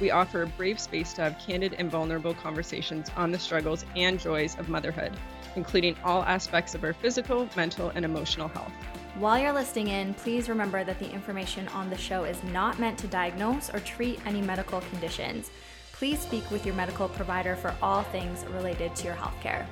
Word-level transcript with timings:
We 0.00 0.10
offer 0.10 0.42
a 0.42 0.46
brave 0.46 0.80
space 0.80 1.12
to 1.14 1.22
have 1.22 1.38
candid 1.38 1.74
and 1.74 1.90
vulnerable 1.90 2.32
conversations 2.32 3.10
on 3.16 3.30
the 3.30 3.38
struggles 3.38 3.84
and 3.94 4.18
joys 4.18 4.58
of 4.58 4.70
motherhood, 4.70 5.12
including 5.56 5.94
all 6.02 6.22
aspects 6.22 6.74
of 6.74 6.82
our 6.84 6.94
physical, 6.94 7.48
mental, 7.54 7.90
and 7.94 8.04
emotional 8.04 8.48
health. 8.48 8.72
While 9.16 9.38
you're 9.38 9.52
listening 9.52 9.88
in, 9.88 10.14
please 10.14 10.48
remember 10.48 10.84
that 10.84 10.98
the 10.98 11.10
information 11.10 11.68
on 11.68 11.90
the 11.90 11.98
show 11.98 12.24
is 12.24 12.42
not 12.44 12.78
meant 12.78 12.96
to 13.00 13.08
diagnose 13.08 13.68
or 13.68 13.80
treat 13.80 14.24
any 14.24 14.40
medical 14.40 14.80
conditions. 14.80 15.50
Please 15.92 16.18
speak 16.20 16.50
with 16.50 16.64
your 16.64 16.74
medical 16.74 17.08
provider 17.08 17.54
for 17.54 17.74
all 17.82 18.04
things 18.04 18.46
related 18.46 18.96
to 18.96 19.04
your 19.04 19.16
healthcare. 19.16 19.66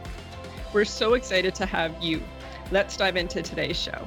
We're 0.75 0.85
so 0.85 1.15
excited 1.15 1.55
to 1.55 1.65
have 1.65 2.03
you. 2.03 2.23
Let's 2.71 2.99
dive 2.99 3.17
into 3.17 3.41
today's 3.41 3.81
show. 3.81 4.07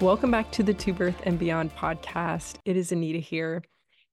Welcome 0.00 0.32
back 0.32 0.50
to 0.50 0.64
the 0.64 0.74
To 0.74 0.92
Birth 0.92 1.22
and 1.24 1.38
Beyond 1.38 1.76
podcast. 1.76 2.56
It 2.64 2.76
is 2.76 2.90
Anita 2.90 3.20
here. 3.20 3.62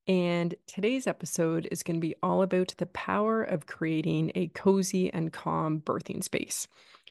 And 0.07 0.55
today's 0.67 1.07
episode 1.07 1.67
is 1.71 1.83
going 1.83 1.97
to 1.97 2.01
be 2.01 2.15
all 2.23 2.41
about 2.41 2.73
the 2.77 2.87
power 2.87 3.43
of 3.43 3.67
creating 3.67 4.31
a 4.35 4.47
cozy 4.47 5.13
and 5.13 5.31
calm 5.31 5.79
birthing 5.81 6.23
space. 6.23 6.67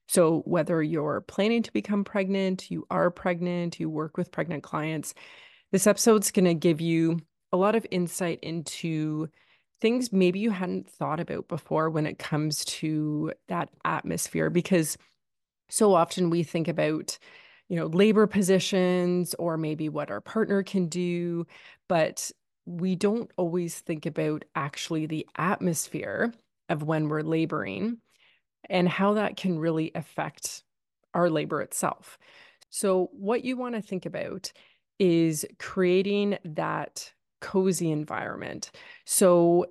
So, 0.08 0.40
whether 0.44 0.82
you're 0.82 1.20
planning 1.20 1.62
to 1.62 1.72
become 1.72 2.02
pregnant, 2.02 2.68
you 2.70 2.86
are 2.90 3.12
pregnant, 3.12 3.78
you 3.78 3.88
work 3.88 4.16
with 4.16 4.32
pregnant 4.32 4.64
clients, 4.64 5.14
this 5.70 5.86
episode's 5.86 6.32
going 6.32 6.46
to 6.46 6.54
give 6.54 6.80
you 6.80 7.20
a 7.52 7.56
lot 7.56 7.76
of 7.76 7.86
insight 7.92 8.40
into 8.42 9.28
things 9.80 10.12
maybe 10.12 10.40
you 10.40 10.50
hadn't 10.50 10.90
thought 10.90 11.20
about 11.20 11.48
before 11.48 11.90
when 11.90 12.06
it 12.06 12.18
comes 12.18 12.64
to 12.64 13.32
that 13.48 13.70
atmosphere. 13.84 14.50
Because 14.50 14.98
so 15.68 15.94
often 15.94 16.30
we 16.30 16.42
think 16.42 16.68
about, 16.68 17.18
you 17.68 17.76
know, 17.76 17.86
labor 17.86 18.26
positions 18.26 19.34
or 19.38 19.56
maybe 19.56 19.88
what 19.88 20.10
our 20.10 20.20
partner 20.20 20.62
can 20.64 20.88
do, 20.88 21.46
but 21.88 22.30
we 22.66 22.94
don't 22.96 23.30
always 23.36 23.78
think 23.78 24.06
about 24.06 24.44
actually 24.54 25.06
the 25.06 25.26
atmosphere 25.36 26.32
of 26.68 26.82
when 26.82 27.08
we're 27.08 27.22
laboring 27.22 27.98
and 28.68 28.88
how 28.88 29.14
that 29.14 29.36
can 29.36 29.58
really 29.58 29.90
affect 29.94 30.62
our 31.14 31.28
labor 31.30 31.60
itself. 31.62 32.18
So, 32.68 33.10
what 33.12 33.44
you 33.44 33.56
want 33.56 33.74
to 33.74 33.82
think 33.82 34.06
about 34.06 34.52
is 34.98 35.44
creating 35.58 36.38
that 36.44 37.12
cozy 37.40 37.90
environment. 37.90 38.70
So, 39.04 39.66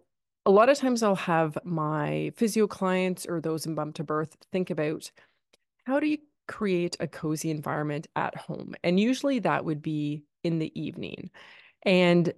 a 0.45 0.51
lot 0.51 0.69
of 0.69 0.77
times 0.77 1.03
I'll 1.03 1.15
have 1.15 1.57
my 1.63 2.31
physio 2.35 2.67
clients 2.67 3.25
or 3.25 3.39
those 3.39 3.65
in 3.65 3.75
bump 3.75 3.95
to 3.95 4.03
birth 4.03 4.35
think 4.51 4.69
about 4.69 5.11
how 5.85 5.99
do 5.99 6.07
you 6.07 6.17
create 6.47 6.97
a 6.99 7.07
cozy 7.07 7.51
environment 7.51 8.07
at 8.15 8.35
home? 8.35 8.75
And 8.83 8.99
usually 8.99 9.39
that 9.39 9.63
would 9.65 9.81
be 9.81 10.23
in 10.43 10.59
the 10.59 10.71
evening. 10.79 11.29
And 11.83 12.33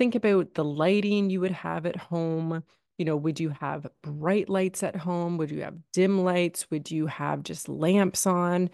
think 0.00 0.14
about 0.14 0.54
the 0.54 0.64
lighting 0.64 1.28
you 1.28 1.42
would 1.42 1.50
have 1.50 1.84
at 1.84 1.94
home. 1.94 2.64
You 2.96 3.04
know, 3.04 3.16
would 3.16 3.38
you 3.38 3.50
have 3.50 3.86
bright 4.00 4.48
lights 4.48 4.82
at 4.82 4.96
home? 4.96 5.36
Would 5.36 5.50
you 5.50 5.60
have 5.60 5.76
dim 5.92 6.24
lights? 6.24 6.70
Would 6.70 6.90
you 6.90 7.06
have 7.06 7.42
just 7.42 7.68
lamps 7.68 8.26
on? 8.26 8.70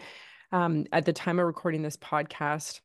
Um, 0.53 0.86
at 0.92 1.04
the 1.04 1.12
time 1.12 1.41
of 1.41 1.47
recording 1.47 1.82
this 1.82 1.97
podcast, 1.97 2.81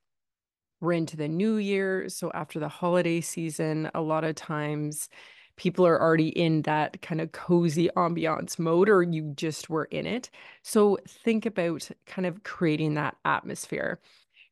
we're 0.79 0.93
into 0.93 1.15
the 1.15 1.27
new 1.27 1.57
year. 1.57 2.09
So 2.09 2.31
after 2.33 2.59
the 2.59 2.67
holiday 2.67 3.21
season, 3.21 3.91
a 3.93 4.01
lot 4.01 4.23
of 4.23 4.33
times 4.33 5.07
people 5.55 5.85
are 5.85 6.01
already 6.01 6.29
in 6.29 6.63
that 6.63 6.99
kind 7.03 7.21
of 7.21 7.33
cozy 7.33 7.91
ambiance 7.95 8.57
mode 8.57 8.89
or 8.89 9.03
you 9.03 9.33
just 9.35 9.69
were 9.69 9.85
in 9.85 10.07
it. 10.07 10.31
So 10.63 10.97
think 11.07 11.45
about 11.45 11.91
kind 12.07 12.25
of 12.25 12.41
creating 12.41 12.95
that 12.95 13.17
atmosphere. 13.23 13.99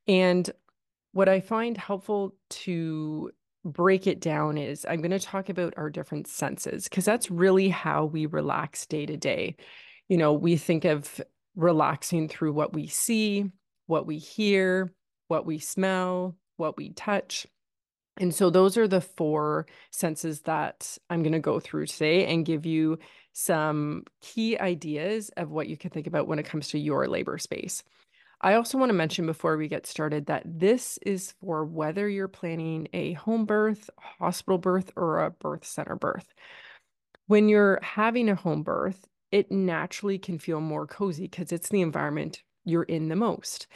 And 0.07 0.47
what 1.11 1.27
I 1.27 1.39
find 1.39 1.75
helpful 1.75 2.35
to 2.49 3.31
break 3.69 4.07
it 4.07 4.19
down 4.19 4.57
is 4.57 4.85
I'm 4.87 5.01
going 5.01 5.11
to 5.11 5.19
talk 5.19 5.49
about 5.49 5.73
our 5.77 5.89
different 5.89 6.27
senses 6.27 6.85
because 6.85 7.05
that's 7.05 7.31
really 7.31 7.69
how 7.69 8.05
we 8.05 8.25
relax 8.25 8.85
day 8.85 9.05
to 9.05 9.17
day. 9.17 9.55
You 10.07 10.17
know, 10.17 10.33
we 10.33 10.57
think 10.57 10.85
of 10.85 11.21
relaxing 11.55 12.27
through 12.27 12.53
what 12.53 12.73
we 12.73 12.87
see, 12.87 13.51
what 13.87 14.05
we 14.05 14.17
hear, 14.17 14.93
what 15.27 15.45
we 15.45 15.59
smell, 15.59 16.35
what 16.57 16.77
we 16.77 16.89
touch. 16.91 17.47
And 18.17 18.35
so 18.35 18.49
those 18.49 18.77
are 18.77 18.87
the 18.87 19.01
four 19.01 19.65
senses 19.91 20.41
that 20.41 20.97
I'm 21.09 21.23
going 21.23 21.33
to 21.33 21.39
go 21.39 21.59
through 21.59 21.85
today 21.85 22.25
and 22.25 22.45
give 22.45 22.65
you 22.65 22.99
some 23.31 24.03
key 24.21 24.59
ideas 24.59 25.29
of 25.37 25.51
what 25.51 25.67
you 25.67 25.77
can 25.77 25.89
think 25.89 26.07
about 26.07 26.27
when 26.27 26.39
it 26.39 26.45
comes 26.45 26.69
to 26.69 26.79
your 26.79 27.07
labor 27.07 27.37
space. 27.37 27.83
I 28.41 28.53
also 28.53 28.77
want 28.77 28.89
to 28.89 28.93
mention 28.93 29.25
before 29.25 29.57
we 29.57 29.67
get 29.67 29.85
started 29.85 30.27
that 30.27 30.43
this 30.45 30.97
is 30.99 31.33
for 31.41 31.65
whether 31.65 32.07
you're 32.07 32.29
planning 32.29 32.87
a 32.93 33.13
home 33.13 33.45
birth, 33.45 33.89
hospital 33.99 34.57
birth, 34.57 34.91
or 34.95 35.19
a 35.19 35.31
birth 35.31 35.65
center 35.65 35.95
birth. 35.95 36.33
When 37.27 37.49
you're 37.49 37.79
having 37.83 38.29
a 38.29 38.35
home 38.35 38.63
birth, 38.63 39.07
it 39.31 39.51
naturally 39.51 40.17
can 40.17 40.39
feel 40.39 40.61
more 40.61 40.87
cozy 40.87 41.27
because 41.27 41.51
it's 41.51 41.69
the 41.69 41.81
environment 41.81 42.41
you're 42.63 42.83
in 42.83 43.09
the 43.09 43.15
most. 43.15 43.67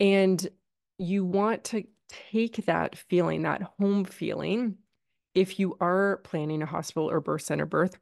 And 0.00 0.48
you 0.96 1.24
want 1.24 1.64
to 1.64 1.84
take 2.08 2.64
that 2.66 2.96
feeling, 2.96 3.42
that 3.42 3.62
home 3.78 4.04
feeling, 4.04 4.78
if 5.34 5.60
you 5.60 5.76
are 5.80 6.20
planning 6.24 6.62
a 6.62 6.66
hospital 6.66 7.10
or 7.10 7.20
birth 7.20 7.42
center 7.42 7.66
birth, 7.66 7.98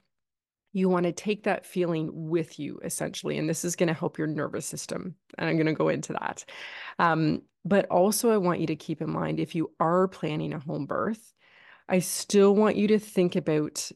you 0.77 0.89
want 0.89 1.05
to 1.05 1.13
take 1.13 1.45
that 1.45 1.65
feeling 1.65 2.11
with 2.13 2.59
you 2.59 2.79
essentially 2.85 3.39
and 3.39 3.49
this 3.49 3.65
is 3.65 3.77
going 3.77 3.87
to 3.87 3.95
help 3.95 4.19
your 4.19 4.27
nervous 4.27 4.67
system 4.67 5.15
and 5.39 5.49
i'm 5.49 5.57
going 5.57 5.67
to 5.67 5.73
go 5.73 5.89
into 5.89 6.13
that. 6.13 6.45
Um, 6.99 7.43
but 7.65 7.87
also 7.87 8.31
i 8.31 8.37
want 8.37 8.61
you 8.61 8.67
to 8.69 8.77
keep 8.77 9.01
in 9.01 9.11
mind 9.11 9.41
if 9.41 9.55
you 9.55 9.73
are 9.81 10.07
planning 10.09 10.53
a 10.53 10.59
home 10.59 10.87
birth 10.87 11.33
i 11.89 11.99
still 11.99 12.55
want 12.55 12.77
you 12.77 12.89
to 12.89 12.99
think 12.99 13.37
about 13.37 13.91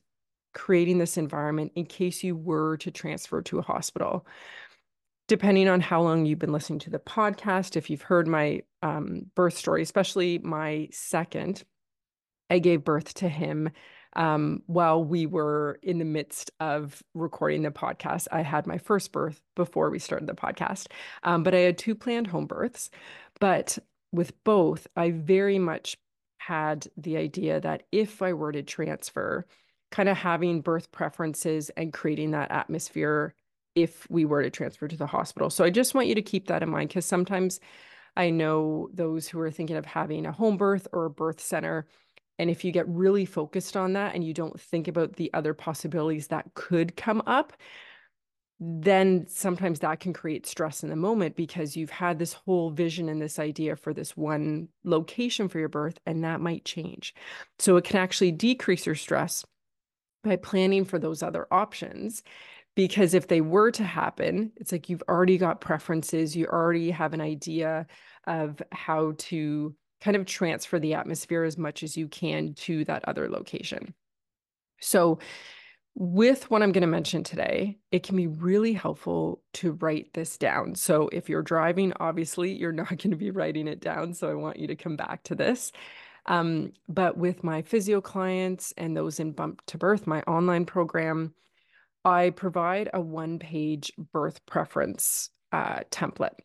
creating 0.52 0.98
this 0.98 1.16
environment 1.16 1.72
in 1.74 1.86
case 1.86 2.24
you 2.24 2.36
were 2.36 2.76
to 2.78 2.90
transfer 2.90 3.42
to 3.42 3.58
a 3.58 3.62
hospital. 3.62 4.26
Depending 5.28 5.68
on 5.68 5.80
how 5.80 6.02
long 6.02 6.26
you've 6.26 6.40
been 6.40 6.52
listening 6.52 6.80
to 6.80 6.90
the 6.90 6.98
podcast 6.98 7.76
if 7.76 7.88
you've 7.88 8.02
heard 8.02 8.26
my 8.26 8.62
um, 8.82 9.26
birth 9.36 9.56
story 9.56 9.82
especially 9.82 10.38
my 10.38 10.88
second 10.90 11.62
i 12.48 12.58
gave 12.58 12.82
birth 12.82 13.14
to 13.14 13.28
him 13.28 13.70
um, 14.14 14.62
while 14.66 15.02
we 15.02 15.26
were 15.26 15.78
in 15.82 15.98
the 15.98 16.04
midst 16.04 16.50
of 16.60 17.02
recording 17.14 17.62
the 17.62 17.70
podcast. 17.70 18.26
I 18.32 18.42
had 18.42 18.66
my 18.66 18.78
first 18.78 19.12
birth 19.12 19.40
before 19.54 19.90
we 19.90 19.98
started 19.98 20.28
the 20.28 20.34
podcast, 20.34 20.88
um, 21.22 21.42
but 21.42 21.54
I 21.54 21.58
had 21.58 21.78
two 21.78 21.94
planned 21.94 22.26
home 22.26 22.46
births. 22.46 22.90
But 23.38 23.78
with 24.12 24.32
both, 24.44 24.86
I 24.96 25.10
very 25.10 25.58
much 25.58 25.96
had 26.38 26.88
the 26.96 27.16
idea 27.16 27.60
that 27.60 27.84
if 27.92 28.22
I 28.22 28.32
were 28.32 28.52
to 28.52 28.62
transfer, 28.62 29.46
kind 29.90 30.08
of 30.08 30.16
having 30.16 30.60
birth 30.60 30.90
preferences 30.92 31.70
and 31.76 31.92
creating 31.92 32.32
that 32.32 32.50
atmosphere 32.50 33.34
if 33.74 34.08
we 34.10 34.24
were 34.24 34.42
to 34.42 34.50
transfer 34.50 34.88
to 34.88 34.96
the 34.96 35.06
hospital. 35.06 35.50
So 35.50 35.64
I 35.64 35.70
just 35.70 35.94
want 35.94 36.08
you 36.08 36.14
to 36.16 36.22
keep 36.22 36.48
that 36.48 36.62
in 36.62 36.70
mind 36.70 36.88
because 36.88 37.06
sometimes 37.06 37.60
I 38.16 38.30
know 38.30 38.88
those 38.92 39.28
who 39.28 39.38
are 39.40 39.50
thinking 39.50 39.76
of 39.76 39.86
having 39.86 40.26
a 40.26 40.32
home 40.32 40.56
birth 40.56 40.88
or 40.92 41.04
a 41.04 41.10
birth 41.10 41.40
center 41.40 41.86
and 42.40 42.48
if 42.48 42.64
you 42.64 42.72
get 42.72 42.88
really 42.88 43.26
focused 43.26 43.76
on 43.76 43.92
that 43.92 44.14
and 44.14 44.24
you 44.24 44.32
don't 44.32 44.58
think 44.58 44.88
about 44.88 45.16
the 45.16 45.30
other 45.34 45.52
possibilities 45.52 46.28
that 46.28 46.46
could 46.54 46.96
come 46.96 47.22
up, 47.26 47.52
then 48.58 49.26
sometimes 49.28 49.80
that 49.80 50.00
can 50.00 50.14
create 50.14 50.46
stress 50.46 50.82
in 50.82 50.88
the 50.88 50.96
moment 50.96 51.36
because 51.36 51.76
you've 51.76 51.90
had 51.90 52.18
this 52.18 52.32
whole 52.32 52.70
vision 52.70 53.10
and 53.10 53.20
this 53.20 53.38
idea 53.38 53.76
for 53.76 53.92
this 53.92 54.16
one 54.16 54.68
location 54.84 55.48
for 55.48 55.58
your 55.58 55.68
birth, 55.68 55.98
and 56.06 56.24
that 56.24 56.40
might 56.40 56.64
change. 56.64 57.14
So 57.58 57.76
it 57.76 57.84
can 57.84 57.98
actually 57.98 58.32
decrease 58.32 58.86
your 58.86 58.94
stress 58.94 59.44
by 60.24 60.36
planning 60.36 60.86
for 60.86 60.98
those 60.98 61.22
other 61.22 61.46
options. 61.50 62.22
Because 62.74 63.12
if 63.12 63.28
they 63.28 63.42
were 63.42 63.70
to 63.72 63.84
happen, 63.84 64.52
it's 64.56 64.72
like 64.72 64.88
you've 64.88 65.02
already 65.10 65.36
got 65.36 65.60
preferences, 65.60 66.34
you 66.34 66.46
already 66.46 66.90
have 66.90 67.12
an 67.12 67.20
idea 67.20 67.86
of 68.26 68.62
how 68.72 69.12
to 69.18 69.74
kind 70.00 70.16
of 70.16 70.26
transfer 70.26 70.78
the 70.78 70.94
atmosphere 70.94 71.44
as 71.44 71.58
much 71.58 71.82
as 71.82 71.96
you 71.96 72.08
can 72.08 72.54
to 72.54 72.84
that 72.86 73.04
other 73.06 73.28
location. 73.28 73.94
So, 74.80 75.18
with 75.96 76.48
what 76.50 76.62
I'm 76.62 76.70
going 76.70 76.82
to 76.82 76.86
mention 76.86 77.24
today, 77.24 77.78
it 77.90 78.04
can 78.04 78.16
be 78.16 78.28
really 78.28 78.72
helpful 78.72 79.42
to 79.54 79.72
write 79.72 80.14
this 80.14 80.38
down. 80.38 80.74
So, 80.74 81.08
if 81.12 81.28
you're 81.28 81.42
driving, 81.42 81.92
obviously, 82.00 82.52
you're 82.52 82.72
not 82.72 82.88
going 82.88 83.10
to 83.10 83.16
be 83.16 83.30
writing 83.30 83.68
it 83.68 83.80
down. 83.80 84.14
So, 84.14 84.30
I 84.30 84.34
want 84.34 84.58
you 84.58 84.66
to 84.68 84.76
come 84.76 84.96
back 84.96 85.22
to 85.24 85.34
this. 85.34 85.72
Um, 86.26 86.72
but 86.88 87.16
with 87.16 87.42
my 87.42 87.62
physio 87.62 88.00
clients 88.00 88.72
and 88.76 88.96
those 88.96 89.20
in 89.20 89.32
Bump 89.32 89.62
to 89.66 89.78
Birth, 89.78 90.06
my 90.06 90.22
online 90.22 90.66
program, 90.66 91.34
I 92.04 92.30
provide 92.30 92.90
a 92.94 93.00
one 93.00 93.38
page 93.38 93.92
birth 94.12 94.44
preference 94.46 95.30
uh, 95.52 95.80
template. 95.90 96.38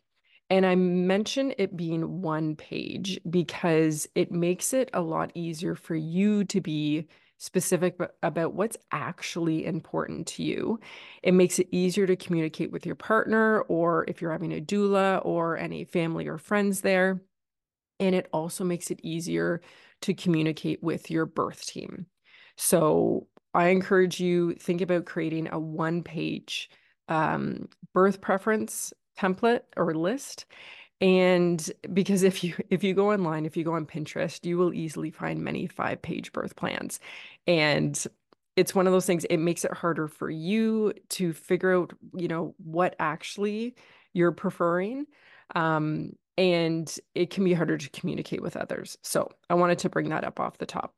And 0.49 0.65
I 0.65 0.75
mention 0.75 1.53
it 1.57 1.75
being 1.75 2.21
one 2.21 2.55
page 2.55 3.19
because 3.29 4.07
it 4.13 4.31
makes 4.31 4.73
it 4.73 4.89
a 4.93 5.01
lot 5.01 5.31
easier 5.33 5.75
for 5.75 5.95
you 5.95 6.43
to 6.45 6.61
be 6.61 7.07
specific 7.37 7.99
about 8.23 8.53
what's 8.53 8.77
actually 8.91 9.65
important 9.65 10.27
to 10.27 10.43
you. 10.43 10.79
It 11.23 11.33
makes 11.33 11.59
it 11.59 11.67
easier 11.71 12.07
to 12.07 12.15
communicate 12.15 12.71
with 12.71 12.85
your 12.85 12.95
partner 12.95 13.61
or 13.61 14.05
if 14.07 14.21
you're 14.21 14.31
having 14.31 14.53
a 14.53 14.61
doula 14.61 15.21
or 15.25 15.57
any 15.57 15.83
family 15.83 16.27
or 16.27 16.37
friends 16.37 16.81
there. 16.81 17.21
And 17.99 18.13
it 18.15 18.27
also 18.31 18.63
makes 18.63 18.91
it 18.91 18.99
easier 19.03 19.61
to 20.01 20.13
communicate 20.13 20.83
with 20.83 21.09
your 21.09 21.25
birth 21.25 21.65
team. 21.65 22.05
So 22.57 23.27
I 23.53 23.69
encourage 23.69 24.19
you 24.19 24.53
think 24.55 24.81
about 24.81 25.05
creating 25.05 25.49
a 25.51 25.59
one 25.59 26.03
page 26.03 26.69
um, 27.07 27.69
birth 27.93 28.21
preference 28.21 28.93
template 29.19 29.61
or 29.77 29.93
list 29.93 30.45
and 31.01 31.71
because 31.93 32.23
if 32.23 32.43
you 32.43 32.55
if 32.69 32.83
you 32.83 32.93
go 32.93 33.11
online 33.11 33.45
if 33.45 33.57
you 33.57 33.63
go 33.63 33.73
on 33.73 33.85
pinterest 33.85 34.45
you 34.45 34.57
will 34.57 34.73
easily 34.73 35.11
find 35.11 35.43
many 35.43 35.67
five 35.67 36.01
page 36.01 36.31
birth 36.31 36.55
plans 36.55 36.99
and 37.47 38.07
it's 38.55 38.73
one 38.73 38.87
of 38.87 38.93
those 38.93 39.05
things 39.05 39.25
it 39.25 39.37
makes 39.37 39.65
it 39.65 39.73
harder 39.73 40.07
for 40.07 40.29
you 40.29 40.93
to 41.09 41.33
figure 41.33 41.75
out 41.75 41.93
you 42.15 42.27
know 42.27 42.55
what 42.63 42.95
actually 42.99 43.75
you're 44.13 44.31
preferring 44.31 45.05
um, 45.53 46.13
and 46.37 46.97
it 47.13 47.29
can 47.29 47.43
be 47.43 47.53
harder 47.53 47.77
to 47.77 47.89
communicate 47.91 48.41
with 48.41 48.57
others. 48.57 48.97
So 49.01 49.29
i 49.49 49.53
wanted 49.53 49.79
to 49.79 49.89
bring 49.89 50.09
that 50.09 50.23
up 50.23 50.39
off 50.39 50.57
the 50.57 50.65
top. 50.65 50.93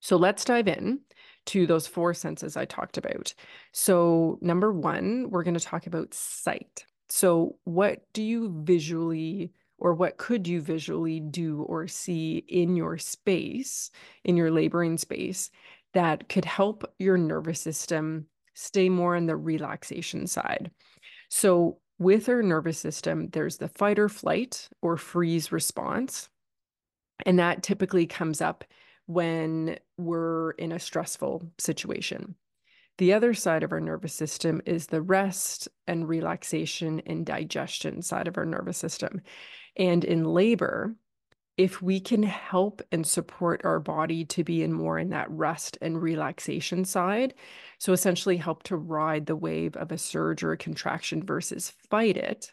So 0.00 0.16
let's 0.16 0.44
dive 0.44 0.68
in 0.68 1.00
to 1.46 1.66
those 1.66 1.86
four 1.86 2.14
senses 2.14 2.56
i 2.56 2.64
talked 2.64 2.98
about. 2.98 3.34
So 3.72 4.38
number 4.40 4.72
one 4.72 5.30
we're 5.30 5.44
going 5.44 5.54
to 5.54 5.60
talk 5.60 5.86
about 5.86 6.14
sight 6.14 6.84
so, 7.14 7.56
what 7.64 8.00
do 8.14 8.22
you 8.22 8.62
visually 8.64 9.52
or 9.76 9.92
what 9.92 10.16
could 10.16 10.48
you 10.48 10.62
visually 10.62 11.20
do 11.20 11.60
or 11.60 11.86
see 11.86 12.38
in 12.48 12.74
your 12.74 12.96
space, 12.96 13.90
in 14.24 14.34
your 14.34 14.50
laboring 14.50 14.96
space, 14.96 15.50
that 15.92 16.30
could 16.30 16.46
help 16.46 16.90
your 16.98 17.18
nervous 17.18 17.60
system 17.60 18.28
stay 18.54 18.88
more 18.88 19.14
on 19.14 19.26
the 19.26 19.36
relaxation 19.36 20.26
side? 20.26 20.70
So, 21.28 21.80
with 21.98 22.30
our 22.30 22.42
nervous 22.42 22.78
system, 22.78 23.28
there's 23.28 23.58
the 23.58 23.68
fight 23.68 23.98
or 23.98 24.08
flight 24.08 24.70
or 24.80 24.96
freeze 24.96 25.52
response. 25.52 26.30
And 27.26 27.38
that 27.38 27.62
typically 27.62 28.06
comes 28.06 28.40
up 28.40 28.64
when 29.04 29.78
we're 29.98 30.52
in 30.52 30.72
a 30.72 30.80
stressful 30.80 31.46
situation. 31.58 32.36
The 32.98 33.14
other 33.14 33.32
side 33.34 33.62
of 33.62 33.72
our 33.72 33.80
nervous 33.80 34.12
system 34.12 34.60
is 34.66 34.86
the 34.86 35.02
rest 35.02 35.68
and 35.86 36.08
relaxation 36.08 37.00
and 37.06 37.24
digestion 37.24 38.02
side 38.02 38.28
of 38.28 38.36
our 38.36 38.44
nervous 38.44 38.76
system. 38.76 39.22
And 39.76 40.04
in 40.04 40.24
labor, 40.24 40.94
if 41.56 41.80
we 41.80 42.00
can 42.00 42.22
help 42.22 42.82
and 42.92 43.06
support 43.06 43.62
our 43.64 43.80
body 43.80 44.24
to 44.26 44.44
be 44.44 44.62
in 44.62 44.72
more 44.72 44.98
in 44.98 45.10
that 45.10 45.30
rest 45.30 45.78
and 45.80 46.00
relaxation 46.00 46.84
side, 46.84 47.34
so 47.78 47.92
essentially 47.92 48.36
help 48.36 48.62
to 48.64 48.76
ride 48.76 49.26
the 49.26 49.36
wave 49.36 49.76
of 49.76 49.90
a 49.90 49.98
surge 49.98 50.42
or 50.42 50.52
a 50.52 50.58
contraction 50.58 51.24
versus 51.24 51.70
fight 51.90 52.16
it, 52.16 52.52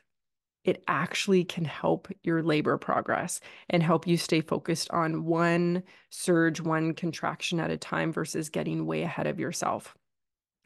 it 0.63 0.83
actually 0.87 1.43
can 1.43 1.63
help 1.65 2.09
your 2.23 2.43
labor 2.43 2.77
progress 2.77 3.39
and 3.69 3.81
help 3.81 4.05
you 4.05 4.17
stay 4.17 4.41
focused 4.41 4.89
on 4.91 5.25
one 5.25 5.83
surge, 6.09 6.59
one 6.61 6.93
contraction 6.93 7.59
at 7.59 7.71
a 7.71 7.77
time 7.77 8.11
versus 8.11 8.49
getting 8.49 8.85
way 8.85 9.03
ahead 9.03 9.27
of 9.27 9.39
yourself 9.39 9.95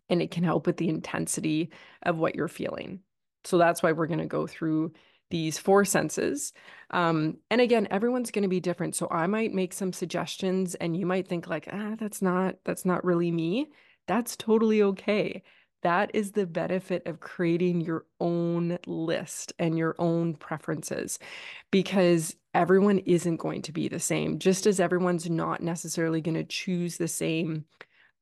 and 0.09 0.21
it 0.21 0.31
can 0.31 0.43
help 0.43 0.67
with 0.67 0.77
the 0.77 0.89
intensity 0.89 1.71
of 2.01 2.17
what 2.17 2.35
you're 2.35 2.47
feeling. 2.47 2.99
So 3.43 3.57
that's 3.57 3.83
why 3.83 3.91
we're 3.91 4.07
going 4.07 4.19
to 4.19 4.25
go 4.25 4.47
through 4.47 4.93
these 5.29 5.57
four 5.57 5.83
senses. 5.83 6.53
Um, 6.91 7.37
and 7.49 7.59
again, 7.59 7.87
everyone's 7.89 8.31
going 8.31 8.43
to 8.43 8.49
be 8.49 8.59
different. 8.59 8.95
So 8.95 9.07
I 9.09 9.25
might 9.27 9.53
make 9.53 9.73
some 9.73 9.91
suggestions 9.91 10.75
and 10.75 10.95
you 10.95 11.05
might 11.05 11.27
think 11.27 11.47
like, 11.47 11.67
ah, 11.71 11.95
that's 11.97 12.21
not, 12.21 12.55
that's 12.65 12.85
not 12.85 13.03
really 13.03 13.31
me. 13.31 13.71
That's 14.07 14.35
totally 14.35 14.83
okay. 14.83 15.43
That 15.81 16.11
is 16.13 16.31
the 16.31 16.45
benefit 16.45 17.07
of 17.07 17.19
creating 17.19 17.81
your 17.81 18.05
own 18.19 18.77
list 18.85 19.53
and 19.59 19.77
your 19.77 19.95
own 19.99 20.35
preferences 20.35 21.19
because 21.71 22.35
everyone 22.53 22.99
isn't 22.99 23.37
going 23.37 23.63
to 23.63 23.71
be 23.71 23.87
the 23.87 23.99
same, 23.99 24.39
just 24.39 24.65
as 24.65 24.79
everyone's 24.79 25.29
not 25.29 25.61
necessarily 25.61 26.21
going 26.21 26.35
to 26.35 26.43
choose 26.43 26.97
the 26.97 27.07
same 27.07 27.65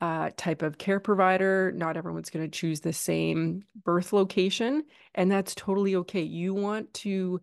uh, 0.01 0.31
type 0.35 0.63
of 0.63 0.79
care 0.79 0.99
provider. 0.99 1.71
Not 1.75 1.95
everyone's 1.95 2.31
going 2.31 2.49
to 2.49 2.59
choose 2.59 2.81
the 2.81 2.93
same 2.93 3.63
birth 3.83 4.11
location, 4.11 4.83
and 5.15 5.31
that's 5.31 5.55
totally 5.55 5.95
okay. 5.97 6.21
You 6.23 6.53
want 6.53 6.93
to 6.95 7.39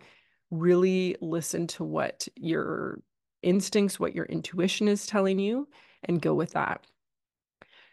really 0.51 1.17
listen 1.21 1.67
to 1.69 1.85
what 1.85 2.27
your 2.37 3.01
instincts, 3.43 4.01
what 4.01 4.15
your 4.15 4.25
intuition 4.27 4.89
is 4.89 5.07
telling 5.07 5.39
you, 5.39 5.69
and 6.05 6.21
go 6.21 6.35
with 6.35 6.53
that. 6.53 6.85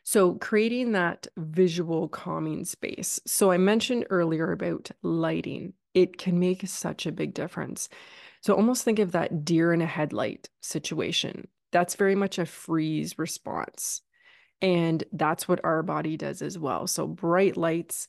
So, 0.03 0.35
creating 0.35 0.91
that 0.91 1.27
visual 1.37 2.07
calming 2.07 2.63
space. 2.65 3.19
So, 3.25 3.51
I 3.51 3.57
mentioned 3.57 4.05
earlier 4.09 4.51
about 4.51 4.91
lighting, 5.01 5.73
it 5.93 6.17
can 6.17 6.39
make 6.39 6.67
such 6.67 7.05
a 7.05 7.11
big 7.11 7.33
difference. 7.33 7.89
So, 8.41 8.53
almost 8.53 8.83
think 8.83 8.99
of 8.99 9.13
that 9.13 9.45
deer 9.45 9.73
in 9.73 9.81
a 9.81 9.87
headlight 9.87 10.49
situation. 10.61 11.47
That's 11.71 11.95
very 11.95 12.15
much 12.15 12.37
a 12.37 12.45
freeze 12.45 13.17
response. 13.17 14.01
And 14.61 15.03
that's 15.11 15.47
what 15.47 15.63
our 15.63 15.83
body 15.83 16.17
does 16.17 16.41
as 16.41 16.57
well. 16.57 16.87
So, 16.87 17.07
bright 17.07 17.57
lights 17.57 18.07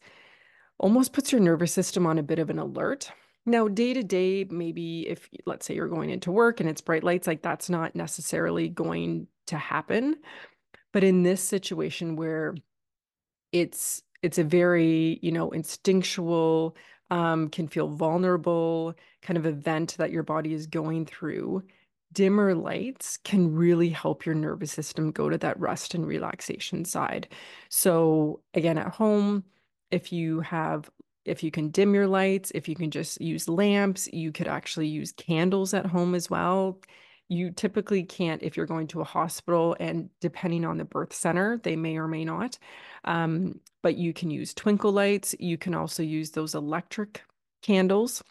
almost 0.78 1.12
puts 1.12 1.32
your 1.32 1.40
nervous 1.40 1.72
system 1.72 2.06
on 2.06 2.18
a 2.18 2.22
bit 2.22 2.38
of 2.38 2.50
an 2.50 2.58
alert. 2.58 3.10
Now, 3.44 3.68
day 3.68 3.94
to 3.94 4.02
day, 4.02 4.44
maybe 4.50 5.08
if 5.08 5.28
let's 5.44 5.66
say 5.66 5.74
you're 5.74 5.88
going 5.88 6.10
into 6.10 6.32
work 6.32 6.60
and 6.60 6.68
it's 6.68 6.80
bright 6.80 7.04
lights, 7.04 7.26
like 7.26 7.42
that's 7.42 7.70
not 7.70 7.94
necessarily 7.94 8.68
going 8.68 9.28
to 9.46 9.56
happen. 9.56 10.16
But 10.92 11.04
in 11.04 11.22
this 11.22 11.42
situation 11.42 12.16
where 12.16 12.54
it's 13.52 14.02
it's 14.22 14.38
a 14.38 14.44
very, 14.44 15.18
you 15.22 15.30
know, 15.30 15.50
instinctual, 15.50 16.76
um, 17.10 17.48
can 17.48 17.68
feel 17.68 17.88
vulnerable 17.88 18.94
kind 19.22 19.36
of 19.36 19.46
event 19.46 19.96
that 19.98 20.10
your 20.10 20.22
body 20.22 20.52
is 20.52 20.66
going 20.66 21.06
through, 21.06 21.62
dimmer 22.12 22.54
lights 22.54 23.16
can 23.18 23.54
really 23.54 23.90
help 23.90 24.24
your 24.24 24.34
nervous 24.34 24.72
system 24.72 25.12
go 25.12 25.28
to 25.28 25.38
that 25.38 25.58
rest 25.60 25.94
and 25.94 26.06
relaxation 26.06 26.84
side. 26.84 27.28
So, 27.68 28.40
again, 28.54 28.78
at 28.78 28.94
home, 28.94 29.44
if 29.90 30.12
you 30.12 30.40
have 30.40 30.90
if 31.24 31.42
you 31.42 31.50
can 31.50 31.70
dim 31.70 31.92
your 31.92 32.06
lights, 32.06 32.52
if 32.54 32.68
you 32.68 32.76
can 32.76 32.90
just 32.90 33.20
use 33.20 33.48
lamps, 33.48 34.08
you 34.12 34.30
could 34.32 34.46
actually 34.46 34.86
use 34.86 35.12
candles 35.12 35.74
at 35.74 35.86
home 35.86 36.14
as 36.14 36.30
well. 36.30 36.80
You 37.28 37.50
typically 37.50 38.04
can't 38.04 38.42
if 38.42 38.56
you're 38.56 38.66
going 38.66 38.86
to 38.88 39.00
a 39.00 39.04
hospital, 39.04 39.76
and 39.80 40.08
depending 40.20 40.64
on 40.64 40.78
the 40.78 40.84
birth 40.84 41.12
center, 41.12 41.58
they 41.58 41.74
may 41.74 41.96
or 41.96 42.06
may 42.06 42.24
not. 42.24 42.58
Um, 43.04 43.60
but 43.82 43.96
you 43.96 44.12
can 44.12 44.30
use 44.30 44.54
twinkle 44.54 44.92
lights. 44.92 45.34
You 45.40 45.58
can 45.58 45.74
also 45.74 46.02
use 46.04 46.30
those 46.30 46.54
electric 46.54 47.22
candles 47.62 48.22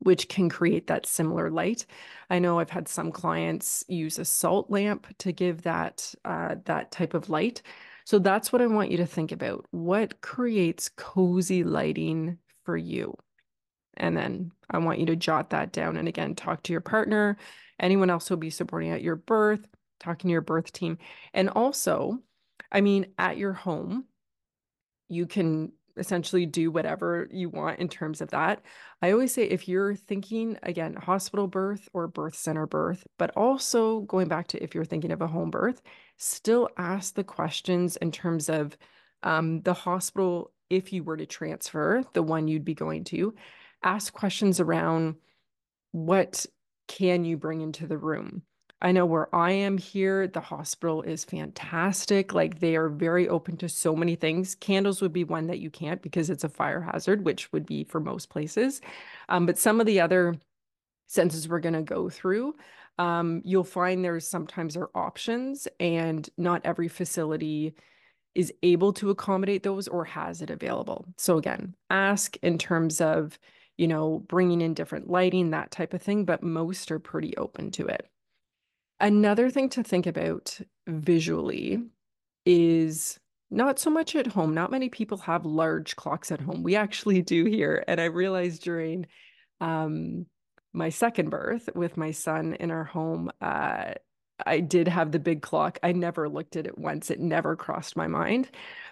which 0.00 0.28
can 0.28 0.48
create 0.48 0.86
that 0.86 1.06
similar 1.06 1.50
light. 1.50 1.86
I 2.30 2.38
know 2.38 2.58
I've 2.58 2.70
had 2.70 2.88
some 2.88 3.10
clients 3.10 3.84
use 3.88 4.18
a 4.18 4.24
salt 4.24 4.70
lamp 4.70 5.06
to 5.18 5.32
give 5.32 5.62
that 5.62 6.14
uh, 6.24 6.56
that 6.64 6.90
type 6.90 7.14
of 7.14 7.28
light. 7.30 7.62
So 8.04 8.18
that's 8.18 8.52
what 8.52 8.62
I 8.62 8.66
want 8.66 8.90
you 8.90 8.96
to 8.98 9.06
think 9.06 9.32
about. 9.32 9.66
What 9.70 10.20
creates 10.20 10.88
cozy 10.88 11.62
lighting 11.62 12.38
for 12.64 12.76
you? 12.76 13.14
And 13.98 14.16
then 14.16 14.52
I 14.70 14.78
want 14.78 15.00
you 15.00 15.06
to 15.06 15.16
jot 15.16 15.50
that 15.50 15.72
down. 15.72 15.96
And 15.96 16.08
again, 16.08 16.34
talk 16.34 16.62
to 16.62 16.72
your 16.72 16.80
partner, 16.80 17.36
anyone 17.78 18.10
else 18.10 18.26
who'll 18.26 18.38
be 18.38 18.50
supporting 18.50 18.90
at 18.90 19.02
your 19.02 19.16
birth, 19.16 19.66
talking 20.00 20.28
to 20.28 20.32
your 20.32 20.40
birth 20.40 20.72
team. 20.72 20.98
And 21.34 21.50
also, 21.50 22.18
I 22.70 22.80
mean, 22.80 23.06
at 23.18 23.36
your 23.36 23.52
home, 23.52 24.04
you 25.08 25.26
can 25.26 25.72
essentially 25.98 26.46
do 26.46 26.70
whatever 26.70 27.28
you 27.30 27.48
want 27.48 27.78
in 27.78 27.88
terms 27.88 28.20
of 28.20 28.30
that. 28.30 28.62
I 29.02 29.12
always 29.12 29.34
say 29.34 29.44
if 29.44 29.68
you're 29.68 29.94
thinking, 29.94 30.58
again, 30.62 30.94
hospital 30.94 31.46
birth 31.46 31.88
or 31.92 32.08
birth 32.08 32.34
center 32.34 32.66
birth, 32.66 33.06
but 33.18 33.30
also 33.36 34.00
going 34.00 34.28
back 34.28 34.48
to 34.48 34.62
if 34.62 34.74
you're 34.74 34.84
thinking 34.84 35.12
of 35.12 35.22
a 35.22 35.26
home 35.26 35.50
birth, 35.50 35.82
still 36.16 36.68
ask 36.76 37.14
the 37.14 37.24
questions 37.24 37.96
in 37.96 38.12
terms 38.12 38.48
of 38.48 38.76
um, 39.22 39.62
the 39.62 39.74
hospital, 39.74 40.52
if 40.70 40.92
you 40.92 41.02
were 41.02 41.16
to 41.16 41.26
transfer, 41.26 42.02
the 42.12 42.22
one 42.22 42.48
you'd 42.48 42.64
be 42.64 42.74
going 42.74 43.04
to, 43.04 43.34
ask 43.82 44.12
questions 44.12 44.60
around 44.60 45.16
what 45.92 46.46
can 46.86 47.24
you 47.24 47.36
bring 47.36 47.60
into 47.60 47.86
the 47.86 47.98
room? 47.98 48.42
I 48.80 48.92
know 48.92 49.06
where 49.06 49.34
I 49.34 49.50
am 49.50 49.76
here, 49.76 50.28
the 50.28 50.40
hospital 50.40 51.02
is 51.02 51.24
fantastic. 51.24 52.32
Like 52.32 52.60
they 52.60 52.76
are 52.76 52.88
very 52.88 53.28
open 53.28 53.56
to 53.58 53.68
so 53.68 53.96
many 53.96 54.14
things. 54.14 54.54
Candles 54.54 55.02
would 55.02 55.12
be 55.12 55.24
one 55.24 55.48
that 55.48 55.58
you 55.58 55.68
can't 55.68 56.00
because 56.00 56.30
it's 56.30 56.44
a 56.44 56.48
fire 56.48 56.80
hazard, 56.80 57.24
which 57.24 57.52
would 57.52 57.66
be 57.66 57.82
for 57.84 57.98
most 57.98 58.30
places. 58.30 58.80
Um, 59.28 59.46
but 59.46 59.58
some 59.58 59.80
of 59.80 59.86
the 59.86 60.00
other 60.00 60.36
senses 61.08 61.48
we're 61.48 61.58
going 61.58 61.74
to 61.74 61.82
go 61.82 62.08
through, 62.08 62.54
um, 62.98 63.42
you'll 63.44 63.64
find 63.64 64.04
there's 64.04 64.28
sometimes 64.28 64.74
there 64.74 64.84
are 64.84 64.96
options, 65.06 65.66
and 65.80 66.28
not 66.36 66.62
every 66.64 66.88
facility 66.88 67.74
is 68.34 68.52
able 68.62 68.92
to 68.92 69.10
accommodate 69.10 69.64
those 69.64 69.88
or 69.88 70.04
has 70.04 70.42
it 70.42 70.50
available. 70.50 71.06
So 71.16 71.38
again, 71.38 71.74
ask 71.90 72.36
in 72.38 72.58
terms 72.58 73.00
of, 73.00 73.38
you 73.76 73.88
know, 73.88 74.24
bringing 74.28 74.60
in 74.60 74.74
different 74.74 75.08
lighting, 75.10 75.50
that 75.50 75.72
type 75.72 75.94
of 75.94 76.02
thing, 76.02 76.24
but 76.24 76.42
most 76.42 76.92
are 76.92 77.00
pretty 77.00 77.36
open 77.36 77.72
to 77.72 77.86
it. 77.86 78.08
Another 79.00 79.50
thing 79.50 79.68
to 79.70 79.82
think 79.82 80.06
about 80.06 80.58
visually 80.86 81.78
is 82.44 83.18
not 83.50 83.78
so 83.78 83.90
much 83.90 84.16
at 84.16 84.26
home. 84.26 84.54
Not 84.54 84.70
many 84.70 84.88
people 84.88 85.18
have 85.18 85.46
large 85.46 85.96
clocks 85.96 86.32
at 86.32 86.40
home. 86.40 86.62
We 86.62 86.76
actually 86.76 87.22
do 87.22 87.44
here. 87.44 87.84
And 87.86 88.00
I 88.00 88.06
realized 88.06 88.62
during 88.62 89.06
um, 89.60 90.26
my 90.72 90.88
second 90.90 91.30
birth 91.30 91.68
with 91.74 91.96
my 91.96 92.10
son 92.10 92.54
in 92.54 92.70
our 92.70 92.84
home, 92.84 93.30
uh, 93.40 93.94
I 94.46 94.60
did 94.60 94.88
have 94.88 95.12
the 95.12 95.18
big 95.18 95.42
clock. 95.42 95.78
I 95.82 95.92
never 95.92 96.28
looked 96.28 96.56
at 96.56 96.66
it 96.66 96.78
once. 96.78 97.10
It 97.10 97.20
never 97.20 97.56
crossed 97.56 97.96
my 97.96 98.06
mind. 98.06 98.48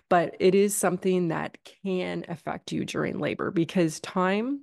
But 0.08 0.36
it 0.38 0.54
is 0.54 0.76
something 0.76 1.28
that 1.28 1.58
can 1.84 2.25
affect 2.28 2.72
you 2.72 2.84
during 2.84 3.18
labor 3.18 3.50
because 3.50 4.00
time 4.00 4.62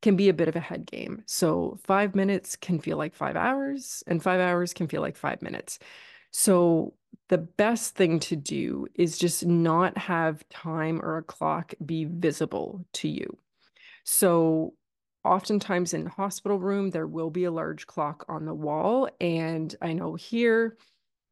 can 0.00 0.16
be 0.16 0.28
a 0.28 0.34
bit 0.34 0.48
of 0.48 0.56
a 0.56 0.60
head 0.60 0.86
game. 0.86 1.22
So 1.26 1.78
five 1.84 2.14
minutes 2.14 2.56
can 2.56 2.78
feel 2.78 2.96
like 2.96 3.14
five 3.14 3.36
hours, 3.36 4.02
and 4.06 4.22
five 4.22 4.40
hours 4.40 4.72
can 4.72 4.88
feel 4.88 5.00
like 5.02 5.16
five 5.16 5.42
minutes. 5.42 5.78
So 6.30 6.94
the 7.28 7.38
best 7.38 7.94
thing 7.94 8.20
to 8.20 8.36
do 8.36 8.86
is 8.94 9.18
just 9.18 9.44
not 9.44 9.96
have 9.98 10.48
time 10.48 11.00
or 11.02 11.18
a 11.18 11.22
clock 11.22 11.74
be 11.84 12.04
visible 12.04 12.84
to 12.94 13.08
you. 13.08 13.38
So 14.04 14.74
oftentimes 15.24 15.92
in 15.92 16.04
the 16.04 16.10
hospital 16.10 16.58
room 16.58 16.90
there 16.90 17.06
will 17.06 17.30
be 17.30 17.44
a 17.44 17.50
large 17.50 17.86
clock 17.86 18.24
on 18.28 18.46
the 18.46 18.54
wall 18.54 19.08
and 19.20 19.74
I 19.82 19.92
know 19.92 20.14
here 20.14 20.78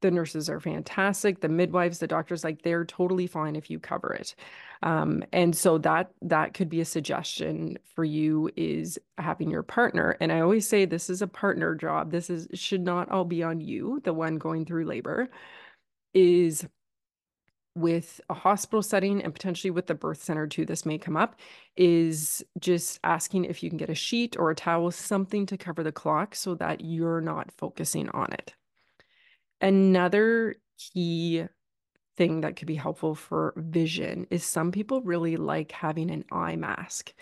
the 0.03 0.11
nurses 0.11 0.51
are 0.51 0.61
fantastic 0.61 1.41
the 1.41 1.49
midwives 1.49 1.99
the 1.99 2.07
doctors 2.07 2.45
like 2.45 2.63
they're 2.63 2.85
totally 2.85 3.27
fine 3.27 3.57
if 3.57 3.71
you 3.71 3.79
cover 3.79 4.13
it. 4.13 4.35
Um, 4.83 5.25
and 5.33 5.57
so 5.57 5.79
that 5.79 6.11
that 6.23 6.55
could 6.55 6.69
be 6.69 6.81
a 6.81 6.85
suggestion 6.85 7.79
for 7.95 8.05
you 8.05 8.51
is 8.57 8.99
having 9.19 9.51
your 9.51 9.63
partner. 9.63 10.17
And 10.21 10.33
i 10.33 10.41
always 10.41 10.69
say 10.69 10.85
this 10.85 11.09
is 11.11 11.23
a 11.23 11.27
partner 11.27 11.75
job. 11.75 12.11
This 12.11 12.31
is 12.31 12.49
should 12.55 12.83
not 12.83 13.11
all 13.11 13.25
be 13.25 13.43
on 13.43 13.61
you 13.61 14.01
the 14.05 14.13
one 14.13 14.37
going 14.37 14.65
through 14.67 14.85
labor 14.85 15.29
is 16.15 16.67
with 17.77 18.23
a 18.31 18.35
hospital 18.35 18.83
setting 18.83 19.23
and 19.23 19.35
potentially 19.35 19.71
with 19.71 19.87
the 19.87 19.95
birth 19.95 20.23
center 20.23 20.47
too 20.47 20.65
this 20.65 20.87
may 20.87 20.97
come 20.97 21.17
up 21.17 21.39
is 21.77 22.43
just 22.59 22.99
asking 23.05 23.45
if 23.45 23.63
you 23.63 23.69
can 23.69 23.77
get 23.77 23.91
a 23.91 23.95
sheet 23.95 24.35
or 24.39 24.51
a 24.51 24.55
towel 24.55 24.91
something 24.91 25.45
to 25.45 25.59
cover 25.59 25.83
the 25.83 25.93
clock 25.93 26.35
so 26.35 26.55
that 26.55 26.81
you're 26.81 27.21
not 27.21 27.53
focusing 27.53 28.09
on 28.11 28.33
it 28.33 28.55
Another 29.61 30.57
key 30.79 31.45
thing 32.17 32.41
that 32.43 32.57
could 32.57 32.67
be 32.67 32.75
helpful 32.75 33.15
for 33.15 33.55
vision 33.57 34.27
is 34.31 34.45
some 34.45 34.73
people 34.73 35.03
really 35.03 35.37
like 35.37 35.73
having 35.73 36.11
an 36.11 36.25
eye 36.31 36.57
mask. 36.57 37.13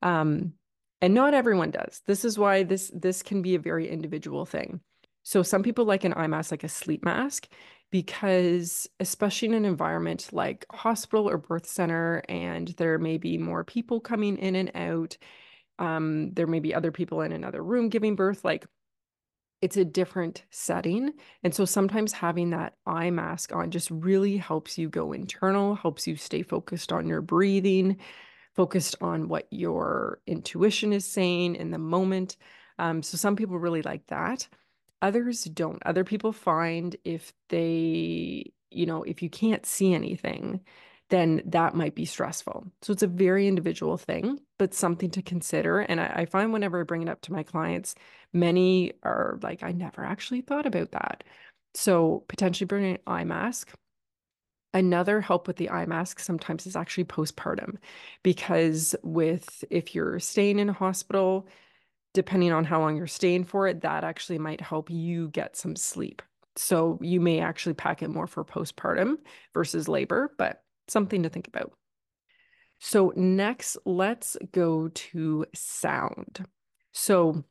Um, 0.00 0.54
and 1.00 1.14
not 1.14 1.34
everyone 1.34 1.70
does. 1.70 2.00
This 2.06 2.24
is 2.24 2.38
why 2.38 2.62
this 2.62 2.90
this 2.94 3.22
can 3.22 3.42
be 3.42 3.54
a 3.54 3.60
very 3.60 3.88
individual 3.88 4.46
thing. 4.46 4.80
So 5.24 5.42
some 5.42 5.62
people 5.62 5.84
like 5.84 6.04
an 6.04 6.14
eye 6.16 6.26
mask, 6.26 6.50
like 6.50 6.64
a 6.64 6.68
sleep 6.68 7.04
mask, 7.04 7.48
because 7.90 8.88
especially 9.00 9.48
in 9.48 9.54
an 9.54 9.64
environment 9.64 10.28
like 10.32 10.64
hospital 10.70 11.28
or 11.28 11.38
birth 11.38 11.66
center, 11.66 12.22
and 12.28 12.68
there 12.68 12.98
may 12.98 13.18
be 13.18 13.38
more 13.38 13.64
people 13.64 14.00
coming 14.00 14.38
in 14.38 14.56
and 14.56 14.70
out. 14.74 15.16
Um, 15.78 16.32
there 16.32 16.46
may 16.46 16.60
be 16.60 16.74
other 16.74 16.92
people 16.92 17.22
in 17.22 17.32
another 17.32 17.62
room 17.62 17.88
giving 17.88 18.14
birth. 18.16 18.44
Like 18.44 18.66
it's 19.62 19.76
a 19.76 19.84
different 19.84 20.42
setting. 20.50 21.12
And 21.44 21.54
so 21.54 21.64
sometimes 21.64 22.12
having 22.12 22.50
that 22.50 22.74
eye 22.84 23.10
mask 23.10 23.54
on 23.54 23.70
just 23.70 23.90
really 23.90 24.36
helps 24.36 24.76
you 24.76 24.88
go 24.88 25.12
internal, 25.12 25.76
helps 25.76 26.06
you 26.06 26.16
stay 26.16 26.42
focused 26.42 26.92
on 26.92 27.06
your 27.06 27.20
breathing, 27.20 27.96
focused 28.54 28.96
on 29.00 29.28
what 29.28 29.46
your 29.50 30.20
intuition 30.26 30.92
is 30.92 31.04
saying 31.06 31.54
in 31.54 31.70
the 31.70 31.78
moment. 31.78 32.36
Um, 32.80 33.02
so 33.02 33.16
some 33.16 33.36
people 33.36 33.58
really 33.58 33.82
like 33.82 34.06
that. 34.08 34.48
Others 35.00 35.44
don't. 35.44 35.82
Other 35.86 36.04
people 36.04 36.32
find 36.32 36.96
if 37.04 37.32
they, 37.48 38.52
you 38.70 38.86
know, 38.86 39.04
if 39.04 39.22
you 39.22 39.30
can't 39.30 39.64
see 39.64 39.94
anything, 39.94 40.60
then 41.12 41.42
that 41.44 41.74
might 41.74 41.94
be 41.94 42.06
stressful. 42.06 42.66
So 42.80 42.90
it's 42.90 43.02
a 43.02 43.06
very 43.06 43.46
individual 43.46 43.98
thing, 43.98 44.40
but 44.58 44.72
something 44.72 45.10
to 45.10 45.20
consider. 45.20 45.80
And 45.80 46.00
I, 46.00 46.06
I, 46.16 46.24
find 46.24 46.54
whenever 46.54 46.80
I 46.80 46.84
bring 46.84 47.02
it 47.02 47.08
up 47.10 47.20
to 47.22 47.34
my 47.34 47.42
clients, 47.42 47.94
many 48.32 48.94
are 49.02 49.38
like, 49.42 49.62
I 49.62 49.72
never 49.72 50.02
actually 50.02 50.40
thought 50.40 50.64
about 50.64 50.92
that. 50.92 51.22
So 51.74 52.24
potentially 52.28 52.66
bringing 52.66 52.94
an 52.94 53.00
eye 53.06 53.24
mask. 53.24 53.74
Another 54.72 55.20
help 55.20 55.46
with 55.46 55.56
the 55.56 55.68
eye 55.68 55.84
mask 55.84 56.18
sometimes 56.18 56.66
is 56.66 56.76
actually 56.76 57.04
postpartum, 57.04 57.76
because 58.22 58.96
with 59.02 59.66
if 59.68 59.94
you're 59.94 60.18
staying 60.18 60.58
in 60.58 60.70
a 60.70 60.72
hospital, 60.72 61.46
depending 62.14 62.52
on 62.52 62.64
how 62.64 62.80
long 62.80 62.96
you're 62.96 63.06
staying 63.06 63.44
for 63.44 63.68
it, 63.68 63.82
that 63.82 64.02
actually 64.02 64.38
might 64.38 64.62
help 64.62 64.88
you 64.88 65.28
get 65.28 65.58
some 65.58 65.76
sleep. 65.76 66.22
So 66.56 66.98
you 67.02 67.20
may 67.20 67.40
actually 67.40 67.74
pack 67.74 68.02
it 68.02 68.08
more 68.08 68.26
for 68.26 68.46
postpartum 68.46 69.16
versus 69.52 69.88
labor, 69.88 70.32
but 70.38 70.62
something 70.92 71.22
to 71.22 71.28
think 71.28 71.48
about. 71.48 71.72
So, 72.78 73.12
next, 73.16 73.76
let's 73.84 74.36
go 74.52 74.88
to 74.88 75.46
sound. 75.54 76.44
So, 76.92 77.44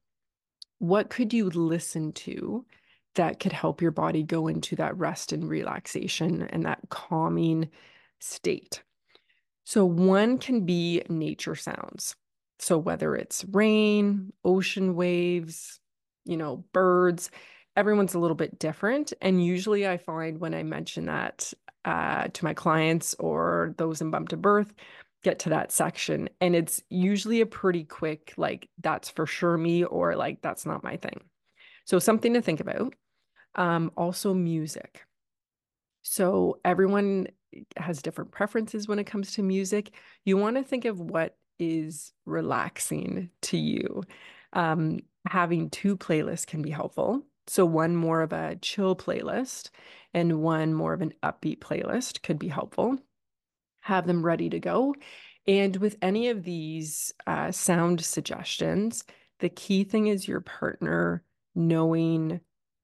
what 0.79 1.09
could 1.09 1.33
you 1.33 1.49
listen 1.49 2.11
to 2.13 2.65
that 3.15 3.39
could 3.39 3.53
help 3.53 3.81
your 3.81 3.91
body 3.91 4.23
go 4.23 4.47
into 4.47 4.75
that 4.77 4.97
rest 4.97 5.31
and 5.31 5.47
relaxation 5.47 6.43
and 6.43 6.65
that 6.65 6.79
calming 6.89 7.69
state? 8.19 8.83
So, 9.63 9.85
one 9.85 10.37
can 10.37 10.65
be 10.65 11.01
nature 11.07 11.55
sounds. 11.55 12.15
So, 12.59 12.77
whether 12.77 13.15
it's 13.15 13.45
rain, 13.45 14.33
ocean 14.43 14.95
waves, 14.95 15.79
you 16.25 16.37
know, 16.37 16.65
birds, 16.73 17.31
everyone's 17.75 18.13
a 18.13 18.19
little 18.19 18.35
bit 18.35 18.59
different. 18.59 19.13
And 19.21 19.43
usually 19.43 19.87
I 19.87 19.97
find 19.97 20.39
when 20.39 20.53
I 20.53 20.63
mention 20.63 21.05
that 21.05 21.53
uh, 21.85 22.27
to 22.33 22.45
my 22.45 22.53
clients 22.53 23.15
or 23.19 23.73
those 23.77 24.01
in 24.01 24.11
bump 24.11 24.29
to 24.29 24.37
birth, 24.37 24.73
get 25.23 25.39
to 25.39 25.49
that 25.49 25.71
section. 25.71 26.29
And 26.39 26.55
it's 26.55 26.81
usually 26.89 27.41
a 27.41 27.45
pretty 27.45 27.83
quick, 27.83 28.33
like, 28.37 28.69
that's 28.81 29.09
for 29.09 29.25
sure 29.25 29.57
me, 29.57 29.83
or 29.83 30.15
like, 30.15 30.41
that's 30.41 30.65
not 30.65 30.83
my 30.83 30.97
thing. 30.97 31.21
So, 31.85 31.99
something 31.99 32.33
to 32.33 32.41
think 32.41 32.59
about. 32.59 32.93
Um, 33.55 33.91
also, 33.97 34.33
music. 34.33 35.03
So, 36.03 36.59
everyone 36.63 37.27
has 37.77 38.01
different 38.01 38.31
preferences 38.31 38.87
when 38.87 38.99
it 38.99 39.05
comes 39.05 39.33
to 39.33 39.43
music. 39.43 39.91
You 40.25 40.37
want 40.37 40.57
to 40.57 40.63
think 40.63 40.85
of 40.85 40.99
what 40.99 41.35
is 41.59 42.13
relaxing 42.25 43.29
to 43.43 43.57
you. 43.57 44.03
Um, 44.53 45.01
having 45.27 45.69
two 45.69 45.97
playlists 45.97 46.47
can 46.47 46.61
be 46.61 46.71
helpful. 46.71 47.23
So, 47.51 47.65
one 47.65 47.97
more 47.97 48.21
of 48.21 48.31
a 48.31 48.55
chill 48.61 48.95
playlist 48.95 49.71
and 50.13 50.41
one 50.41 50.73
more 50.73 50.93
of 50.93 51.01
an 51.01 51.13
upbeat 51.21 51.59
playlist 51.59 52.23
could 52.23 52.39
be 52.39 52.47
helpful. 52.47 52.97
Have 53.81 54.07
them 54.07 54.25
ready 54.25 54.49
to 54.51 54.59
go. 54.61 54.95
And 55.45 55.75
with 55.75 55.97
any 56.01 56.29
of 56.29 56.43
these 56.43 57.11
uh, 57.27 57.51
sound 57.51 57.99
suggestions, 57.99 59.03
the 59.39 59.49
key 59.49 59.83
thing 59.83 60.07
is 60.07 60.29
your 60.29 60.39
partner 60.39 61.25
knowing 61.53 62.39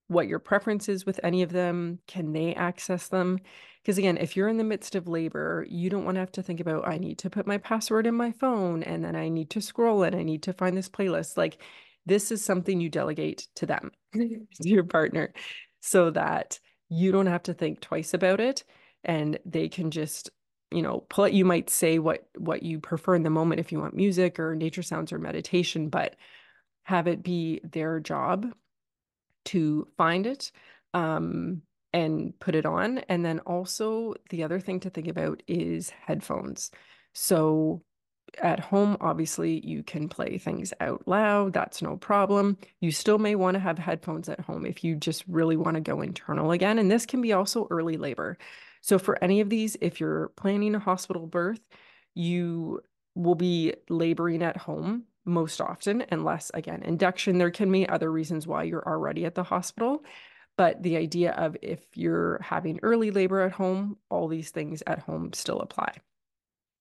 what 0.10 0.28
your 0.28 0.40
preference 0.40 0.90
is 0.90 1.06
with 1.06 1.22
any 1.24 1.44
of 1.44 1.54
them. 1.54 2.00
Can 2.06 2.34
they 2.34 2.54
access 2.54 3.08
them? 3.08 3.40
Because 3.82 3.98
again, 3.98 4.18
if 4.18 4.36
you're 4.36 4.50
in 4.50 4.58
the 4.58 4.66
midst 4.66 4.96
of 4.96 5.08
labor, 5.08 5.66
you 5.70 5.90
don't 5.90 6.04
want 6.04 6.16
to 6.16 6.20
have 6.20 6.34
to 6.34 6.44
think 6.44 6.60
about, 6.60 6.86
I 6.86 6.98
need 6.98 7.20
to 7.20 7.30
put 7.30 7.48
my 7.48 7.58
password 7.58 8.06
in 8.06 8.16
my 8.16 8.34
phone 8.34 8.84
and 8.84 9.06
then 9.06 9.16
I 9.16 9.30
need 9.30 9.50
to 9.52 9.62
scroll 9.62 10.04
and 10.04 10.14
I 10.14 10.24
need 10.24 10.44
to 10.44 10.52
find 10.52 10.76
this 10.76 10.90
playlist. 10.90 11.38
Like, 11.38 11.58
this 12.08 12.32
is 12.32 12.44
something 12.44 12.80
you 12.80 12.90
delegate 12.90 13.48
to 13.56 13.66
them, 13.66 13.92
to 14.14 14.46
your 14.62 14.84
partner, 14.84 15.34
so 15.80 16.10
that 16.12 16.60
you 16.90 17.12
don't 17.12 17.28
have 17.28 17.44
to 17.44 17.54
think 17.54 17.82
twice 17.82 18.14
about 18.14 18.40
it 18.40 18.64
and 19.04 19.38
they 19.46 19.68
can 19.70 19.92
just 19.92 20.30
you 20.72 20.82
know 20.82 21.06
pull 21.10 21.26
it 21.26 21.34
you 21.34 21.46
might 21.46 21.70
say 21.70 22.00
what 22.00 22.28
what 22.38 22.64
you 22.64 22.80
prefer 22.80 23.14
in 23.16 23.24
the 23.24 23.30
moment 23.30 23.60
if 23.60 23.72
you 23.72 23.80
want 23.80 23.94
music 23.94 24.40
or 24.40 24.56
nature 24.56 24.82
sounds 24.82 25.12
or 25.12 25.20
meditation 25.20 25.90
but 25.90 26.16
have 26.84 27.08
it 27.08 27.22
be 27.22 27.60
their 27.64 28.00
job 28.00 28.48
to 29.48 29.88
find 29.98 30.26
it 30.28 30.52
um, 30.94 31.62
and 31.94 32.38
put 32.40 32.56
it 32.56 32.66
on 32.66 33.00
and 33.10 33.26
then 33.26 33.40
also 33.40 34.14
the 34.30 34.44
other 34.44 34.60
thing 34.60 34.80
to 34.80 34.90
think 34.90 35.08
about 35.08 35.42
is 35.48 35.90
headphones. 35.90 36.70
So 37.14 37.82
at 38.42 38.60
home, 38.60 38.98
obviously, 39.02 39.66
you 39.66 39.84
can 39.84 40.10
play 40.10 40.38
things 40.38 40.74
out 40.80 41.08
loud. 41.08 41.54
That's 41.54 41.82
no 41.82 41.98
problem. 41.98 42.58
You 42.82 42.92
still 42.92 43.18
may 43.18 43.36
want 43.36 43.56
to 43.56 43.60
have 43.60 43.78
headphones 43.78 44.30
at 44.30 44.40
home 44.40 44.66
if 44.66 44.84
you 44.84 44.96
just 44.96 45.24
really 45.28 45.58
want 45.58 45.76
to 45.76 45.82
go 45.82 46.02
internal 46.02 46.52
again. 46.52 46.80
And 46.80 46.90
this 46.90 47.06
can 47.06 47.22
be 47.22 47.34
also 47.34 47.68
early 47.72 47.98
labor. 47.98 48.38
So, 48.82 49.00
for 49.00 49.22
any 49.24 49.42
of 49.42 49.50
these, 49.50 49.76
if 49.82 50.00
you're 50.00 50.30
planning 50.36 50.76
a 50.76 50.80
hospital 50.80 51.28
birth, 51.28 51.60
you 52.14 52.82
will 53.16 53.36
be 53.36 53.74
laboring 53.90 54.44
at 54.44 54.58
home 54.58 55.04
most 55.26 55.60
often, 55.60 56.06
unless, 56.12 56.52
again, 56.54 56.84
induction. 56.84 57.38
There 57.38 57.52
can 57.52 57.72
be 57.72 57.90
other 57.90 58.12
reasons 58.12 58.48
why 58.48 58.64
you're 58.64 58.88
already 58.88 59.26
at 59.26 59.36
the 59.36 59.44
hospital. 59.44 60.04
But 60.58 60.82
the 60.82 60.98
idea 60.98 61.32
of 61.34 61.56
if 61.62 61.86
you're 61.94 62.40
having 62.42 62.80
early 62.82 63.12
labor 63.12 63.42
at 63.42 63.52
home, 63.52 63.98
all 64.10 64.28
these 64.28 64.50
things 64.50 64.82
at 64.88 65.00
home 65.00 65.34
still 65.34 65.60
apply. 65.60 65.94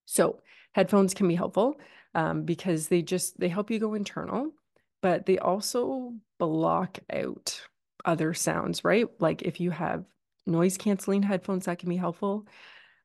So 0.06 0.40
headphones 0.76 1.14
can 1.14 1.26
be 1.26 1.34
helpful 1.34 1.80
um, 2.14 2.42
because 2.42 2.88
they 2.88 3.00
just 3.00 3.40
they 3.40 3.48
help 3.48 3.70
you 3.70 3.78
go 3.78 3.94
internal, 3.94 4.52
but 5.00 5.24
they 5.24 5.38
also 5.38 6.12
block 6.38 6.98
out 7.10 7.62
other 8.04 8.34
sounds, 8.34 8.84
right? 8.84 9.06
Like 9.18 9.40
if 9.40 9.58
you 9.58 9.70
have 9.70 10.04
noise 10.46 10.76
canceling 10.76 11.22
headphones, 11.22 11.64
that 11.64 11.78
can 11.78 11.88
be 11.88 11.96
helpful. 11.96 12.46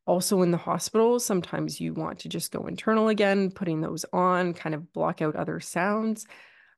Also, 0.05 0.41
in 0.41 0.51
the 0.51 0.57
hospital, 0.57 1.17
sometimes 1.17 1.79
you 1.79 1.93
want 1.93 2.19
to 2.19 2.27
just 2.27 2.51
go 2.51 2.65
internal 2.65 3.07
again, 3.07 3.51
putting 3.51 3.79
those 3.79 4.03
on, 4.11 4.53
kind 4.53 4.75
of 4.75 4.91
block 4.91 5.21
out 5.21 5.37
other 5.37 5.61
sounds. 5.61 6.25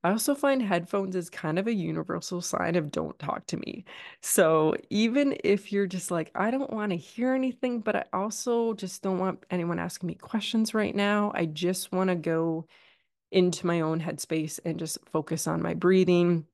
I 0.04 0.12
also 0.12 0.36
find 0.36 0.62
headphones 0.62 1.16
is 1.16 1.30
kind 1.30 1.58
of 1.58 1.68
a 1.68 1.74
universal 1.74 2.42
sign 2.42 2.76
of 2.76 2.92
don't 2.92 3.18
talk 3.20 3.48
to 3.48 3.58
me. 3.58 3.86
So 4.22 4.76
even 4.90 5.38
if 5.46 5.72
you're 5.72 5.88
just 5.88 6.12
like, 6.12 6.30
I 6.36 6.52
don't 6.52 6.74
want 6.74 6.90
to 6.90 6.98
hear 6.98 7.34
anything, 7.34 7.80
but 7.80 7.96
I 7.96 8.04
also 8.12 8.74
just 8.74 9.02
don't 9.02 9.20
want 9.20 9.46
anyone 9.50 9.80
asking 9.80 10.08
me 10.08 10.16
questions 10.16 10.74
right 10.74 10.94
now. 10.94 11.32
I 11.34 11.46
just 11.46 11.94
want 11.94 12.10
to 12.10 12.16
go 12.16 12.68
into 13.32 13.66
my 13.66 13.80
own 13.80 14.02
headspace 14.02 14.60
and 14.66 14.78
just 14.78 14.98
focus 15.10 15.48
on 15.48 15.62
my 15.62 15.74
breathing 15.74 16.46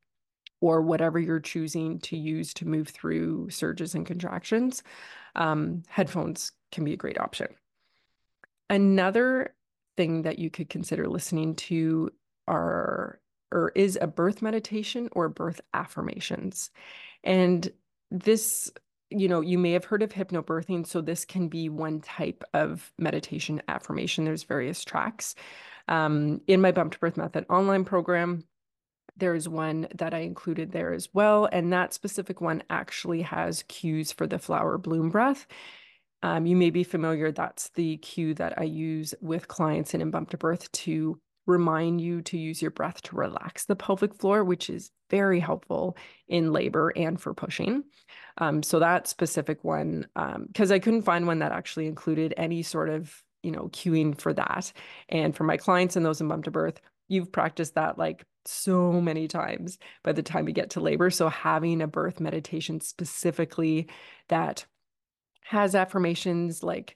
or 0.62 0.82
whatever 0.82 1.18
you're 1.18 1.40
choosing 1.40 2.00
to 2.00 2.18
use 2.18 2.54
to 2.54 2.68
move 2.68 2.90
through 2.90 3.50
surges 3.50 3.96
and 3.96 4.06
contractions. 4.06 4.84
Um, 5.36 5.82
headphones 5.88 6.52
can 6.72 6.84
be 6.84 6.94
a 6.94 6.98
great 6.98 7.20
option. 7.20 7.48
Another 8.70 9.56
thing 9.98 10.22
that 10.22 10.38
you 10.38 10.52
could 10.52 10.70
consider 10.70 11.08
listening 11.08 11.56
to 11.56 12.12
are 12.48 13.20
or 13.52 13.72
is 13.76 13.98
a 14.02 14.08
birth 14.08 14.42
meditation 14.42 15.10
or 15.12 15.30
birth 15.30 15.62
affirmations. 15.74 16.70
And 17.24 17.72
this, 18.12 18.72
you 19.10 19.28
know, 19.28 19.42
you 19.42 19.58
may 19.58 19.72
have 19.72 19.86
heard 19.86 20.04
of 20.04 20.12
hypnobirthing. 20.12 20.88
So 20.88 21.02
this 21.02 21.26
can 21.26 21.48
be 21.48 21.70
one 21.70 22.02
type 22.02 22.44
of 22.54 22.92
meditation 22.98 23.62
affirmation. 23.68 24.26
There's 24.26 24.44
various 24.44 24.84
tracks. 24.84 25.36
Um, 25.88 26.42
in 26.48 26.62
my 26.62 26.72
Bump 26.72 26.94
to 26.94 27.00
Birth 27.00 27.18
Method 27.18 27.46
online 27.50 27.84
program, 27.86 28.44
there's 29.18 29.50
one 29.50 29.88
that 29.96 30.14
I 30.14 30.20
included 30.20 30.72
there 30.72 30.94
as 30.94 31.10
well. 31.14 31.50
And 31.52 31.74
that 31.74 31.94
specific 31.94 32.42
one 32.42 32.64
actually 32.70 33.24
has 33.24 33.64
cues 33.64 34.12
for 34.12 34.28
the 34.28 34.40
flower 34.40 34.78
bloom 34.78 35.10
breath. 35.10 35.48
Um, 36.22 36.46
you 36.46 36.56
may 36.56 36.70
be 36.70 36.84
familiar, 36.84 37.32
that's 37.32 37.70
the 37.70 37.98
cue 37.98 38.34
that 38.36 38.60
I 38.60 38.64
use 38.64 39.14
with 39.22 39.48
clients 39.48 39.94
in, 39.94 40.02
in 40.02 40.12
Bump 40.12 40.32
to 40.32 40.38
Birth 40.38 40.72
to 40.74 41.20
remind 41.50 42.00
you 42.00 42.22
to 42.22 42.38
use 42.38 42.62
your 42.62 42.72
breath 42.72 43.02
to 43.02 43.16
relax 43.16 43.66
the 43.66 43.76
pelvic 43.76 44.14
floor, 44.14 44.44
which 44.44 44.70
is 44.70 44.92
very 45.10 45.40
helpful 45.40 45.98
in 46.28 46.54
labor 46.54 46.94
and 46.96 47.20
for 47.20 47.34
pushing. 47.34 47.84
Um, 48.38 48.64
so 48.64 48.80
that 48.80 49.08
specific 49.08 49.64
one, 49.64 50.08
because 50.16 50.72
um, 50.72 50.76
I 50.76 50.80
couldn't 50.80 51.02
find 51.02 51.28
one 51.28 51.40
that 51.40 51.52
actually 51.52 51.88
included 51.88 52.34
any 52.38 52.62
sort 52.64 52.90
of, 52.90 53.22
you 53.44 53.52
know, 53.52 53.70
cueing 53.74 54.18
for 54.18 54.34
that. 54.34 54.72
And 55.10 55.36
for 55.36 55.44
my 55.44 55.58
clients 55.58 55.96
and 55.96 56.06
those 56.06 56.22
in 56.22 56.28
bump 56.28 56.46
to 56.46 56.52
birth, 56.52 56.80
you've 57.08 57.32
practiced 57.32 57.76
that 57.76 57.98
like 57.98 58.24
so 58.46 59.02
many 59.02 59.28
times 59.28 59.78
by 60.04 60.14
the 60.14 60.24
time 60.24 60.48
you 60.48 60.54
get 60.54 60.70
to 60.72 60.80
labor. 60.80 61.10
So 61.10 61.28
having 61.28 61.82
a 61.82 61.88
birth 61.88 62.20
meditation 62.20 62.80
specifically 62.80 63.90
that 64.30 64.66
has 65.44 65.76
affirmations 65.76 66.64
like 66.64 66.96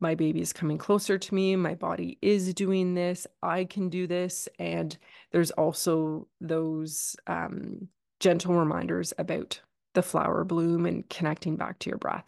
my 0.00 0.14
baby 0.14 0.40
is 0.40 0.52
coming 0.52 0.78
closer 0.78 1.18
to 1.18 1.34
me, 1.34 1.56
my 1.56 1.74
body 1.74 2.18
is 2.22 2.54
doing 2.54 2.94
this, 2.94 3.26
I 3.42 3.64
can 3.64 3.88
do 3.88 4.06
this. 4.06 4.48
And 4.58 4.96
there's 5.32 5.50
also 5.52 6.26
those 6.40 7.16
um, 7.26 7.88
gentle 8.18 8.54
reminders 8.54 9.12
about 9.18 9.60
the 9.94 10.02
flower 10.02 10.44
bloom 10.44 10.86
and 10.86 11.08
connecting 11.08 11.56
back 11.56 11.78
to 11.80 11.90
your 11.90 11.98
breath. 11.98 12.24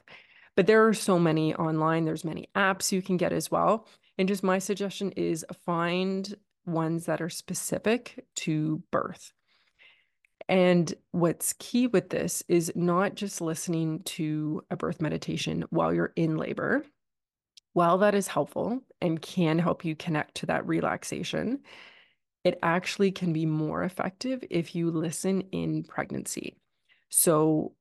But 0.56 0.66
there 0.66 0.86
are 0.86 0.94
so 0.94 1.18
many 1.18 1.54
online, 1.54 2.04
there's 2.04 2.24
many 2.24 2.48
apps 2.54 2.92
you 2.92 3.02
can 3.02 3.16
get 3.16 3.32
as 3.32 3.50
well. 3.50 3.86
And 4.18 4.28
just 4.28 4.42
my 4.42 4.58
suggestion 4.58 5.12
is 5.12 5.46
find 5.64 6.34
ones 6.66 7.06
that 7.06 7.20
are 7.22 7.30
specific 7.30 8.24
to 8.36 8.82
birth. 8.90 9.32
And 10.48 10.92
what's 11.12 11.54
key 11.54 11.86
with 11.86 12.10
this 12.10 12.42
is 12.48 12.72
not 12.74 13.14
just 13.14 13.40
listening 13.40 14.02
to 14.04 14.62
a 14.70 14.76
birth 14.76 15.00
meditation 15.00 15.64
while 15.70 15.94
you're 15.94 16.12
in 16.16 16.36
labor, 16.36 16.84
while 17.72 17.98
that 17.98 18.14
is 18.14 18.26
helpful 18.26 18.80
and 19.00 19.20
can 19.20 19.58
help 19.58 19.84
you 19.84 19.96
connect 19.96 20.36
to 20.36 20.46
that 20.46 20.66
relaxation, 20.66 21.60
it 22.44 22.58
actually 22.62 23.12
can 23.12 23.32
be 23.32 23.46
more 23.46 23.82
effective 23.82 24.44
if 24.50 24.74
you 24.74 24.90
listen 24.90 25.42
in 25.52 25.84
pregnancy. 25.84 26.56
So 27.08 27.74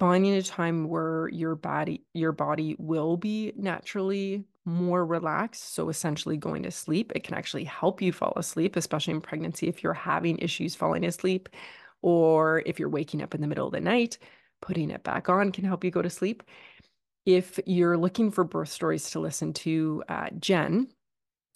finding 0.00 0.32
a 0.32 0.42
time 0.42 0.88
where 0.88 1.28
your 1.28 1.54
body 1.54 2.02
your 2.14 2.32
body 2.32 2.74
will 2.78 3.16
be 3.16 3.52
naturally 3.54 4.44
more 4.64 5.04
relaxed 5.04 5.74
so 5.74 5.90
essentially 5.90 6.36
going 6.36 6.62
to 6.62 6.70
sleep 6.70 7.12
it 7.14 7.22
can 7.22 7.34
actually 7.34 7.64
help 7.64 8.00
you 8.00 8.12
fall 8.12 8.32
asleep 8.36 8.76
especially 8.76 9.12
in 9.12 9.20
pregnancy 9.20 9.68
if 9.68 9.82
you're 9.82 9.92
having 9.92 10.38
issues 10.38 10.74
falling 10.74 11.04
asleep 11.04 11.50
or 12.02 12.62
if 12.64 12.78
you're 12.78 12.88
waking 12.88 13.22
up 13.22 13.34
in 13.34 13.42
the 13.42 13.46
middle 13.46 13.66
of 13.66 13.72
the 13.72 13.80
night 13.80 14.16
putting 14.62 14.90
it 14.90 15.04
back 15.04 15.28
on 15.28 15.52
can 15.52 15.64
help 15.64 15.84
you 15.84 15.90
go 15.90 16.02
to 16.02 16.10
sleep 16.10 16.42
if 17.26 17.58
you're 17.66 17.96
looking 17.96 18.30
for 18.30 18.44
birth 18.44 18.70
stories 18.70 19.10
to 19.10 19.20
listen 19.20 19.52
to, 19.54 20.02
uh, 20.08 20.28
Jen, 20.38 20.88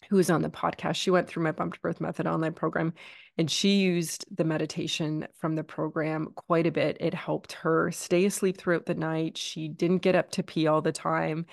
who 0.09 0.18
is 0.18 0.31
on 0.31 0.42
the 0.42 0.50
podcast, 0.50 0.96
she 0.96 1.11
went 1.11 1.29
through 1.29 1.42
my 1.42 1.53
Bump 1.53 1.74
to 1.74 1.81
Birth 1.81 2.00
Method 2.00 2.27
online 2.27 2.53
program 2.53 2.92
and 3.37 3.50
she 3.50 3.77
used 3.77 4.24
the 4.37 4.44
meditation 4.44 5.27
from 5.38 5.57
the 5.57 5.64
program 5.64 6.29
quite 6.35 6.66
a 6.66 6.70
bit. 6.72 6.96
It 7.00 7.14
helped 7.14 7.53
her 7.53 7.90
stay 7.90 8.27
asleep 8.27 8.59
throughout 8.59 8.87
the 8.87 8.94
night. 8.94 9.37
She 9.37 9.68
didn't 9.68 10.03
get 10.03 10.14
up 10.14 10.31
to 10.33 10.42
pee 10.42 10.66
all 10.66 10.83
the 10.83 10.92
time. 10.92 11.46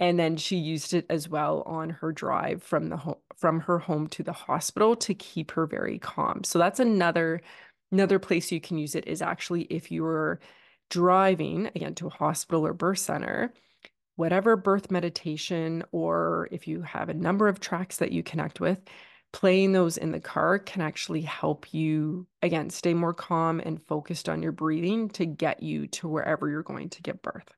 And 0.00 0.18
then 0.18 0.36
she 0.36 0.56
used 0.56 0.92
it 0.92 1.06
as 1.08 1.28
well 1.28 1.62
on 1.66 1.90
her 1.90 2.12
drive 2.12 2.62
from 2.62 2.88
the 2.88 2.96
home 2.96 3.16
from 3.36 3.60
her 3.60 3.78
home 3.78 4.06
to 4.08 4.22
the 4.22 4.32
hospital 4.32 4.94
to 4.94 5.14
keep 5.14 5.50
her 5.52 5.66
very 5.66 5.98
calm. 5.98 6.44
So 6.44 6.58
that's 6.58 6.80
another 6.80 7.40
another 7.92 8.18
place 8.18 8.50
you 8.52 8.60
can 8.60 8.78
use 8.78 8.94
it 8.94 9.06
is 9.06 9.22
actually 9.22 9.62
if 9.62 9.90
you're 9.90 10.40
driving 10.90 11.66
again 11.74 11.94
to 11.96 12.06
a 12.06 12.10
hospital 12.10 12.66
or 12.66 12.72
birth 12.72 12.98
center, 12.98 13.52
whatever 14.16 14.56
birth 14.56 14.90
meditation, 14.90 15.82
or 15.92 16.48
if 16.50 16.68
you 16.68 16.82
have 16.82 17.08
a 17.08 17.14
number 17.14 17.48
of 17.48 17.60
tracks 17.60 17.96
that 17.98 18.12
you 18.12 18.22
connect 18.22 18.60
with, 18.60 18.80
playing 19.32 19.72
those 19.72 19.96
in 19.96 20.12
the 20.12 20.20
car 20.20 20.60
can 20.60 20.80
actually 20.80 21.22
help 21.22 21.74
you, 21.74 22.26
again, 22.40 22.70
stay 22.70 22.94
more 22.94 23.12
calm 23.12 23.60
and 23.60 23.84
focused 23.86 24.28
on 24.28 24.42
your 24.42 24.52
breathing 24.52 25.08
to 25.08 25.26
get 25.26 25.62
you 25.62 25.88
to 25.88 26.06
wherever 26.06 26.48
you're 26.48 26.62
going 26.62 26.88
to 26.88 27.02
give 27.02 27.20
birth. 27.20 27.48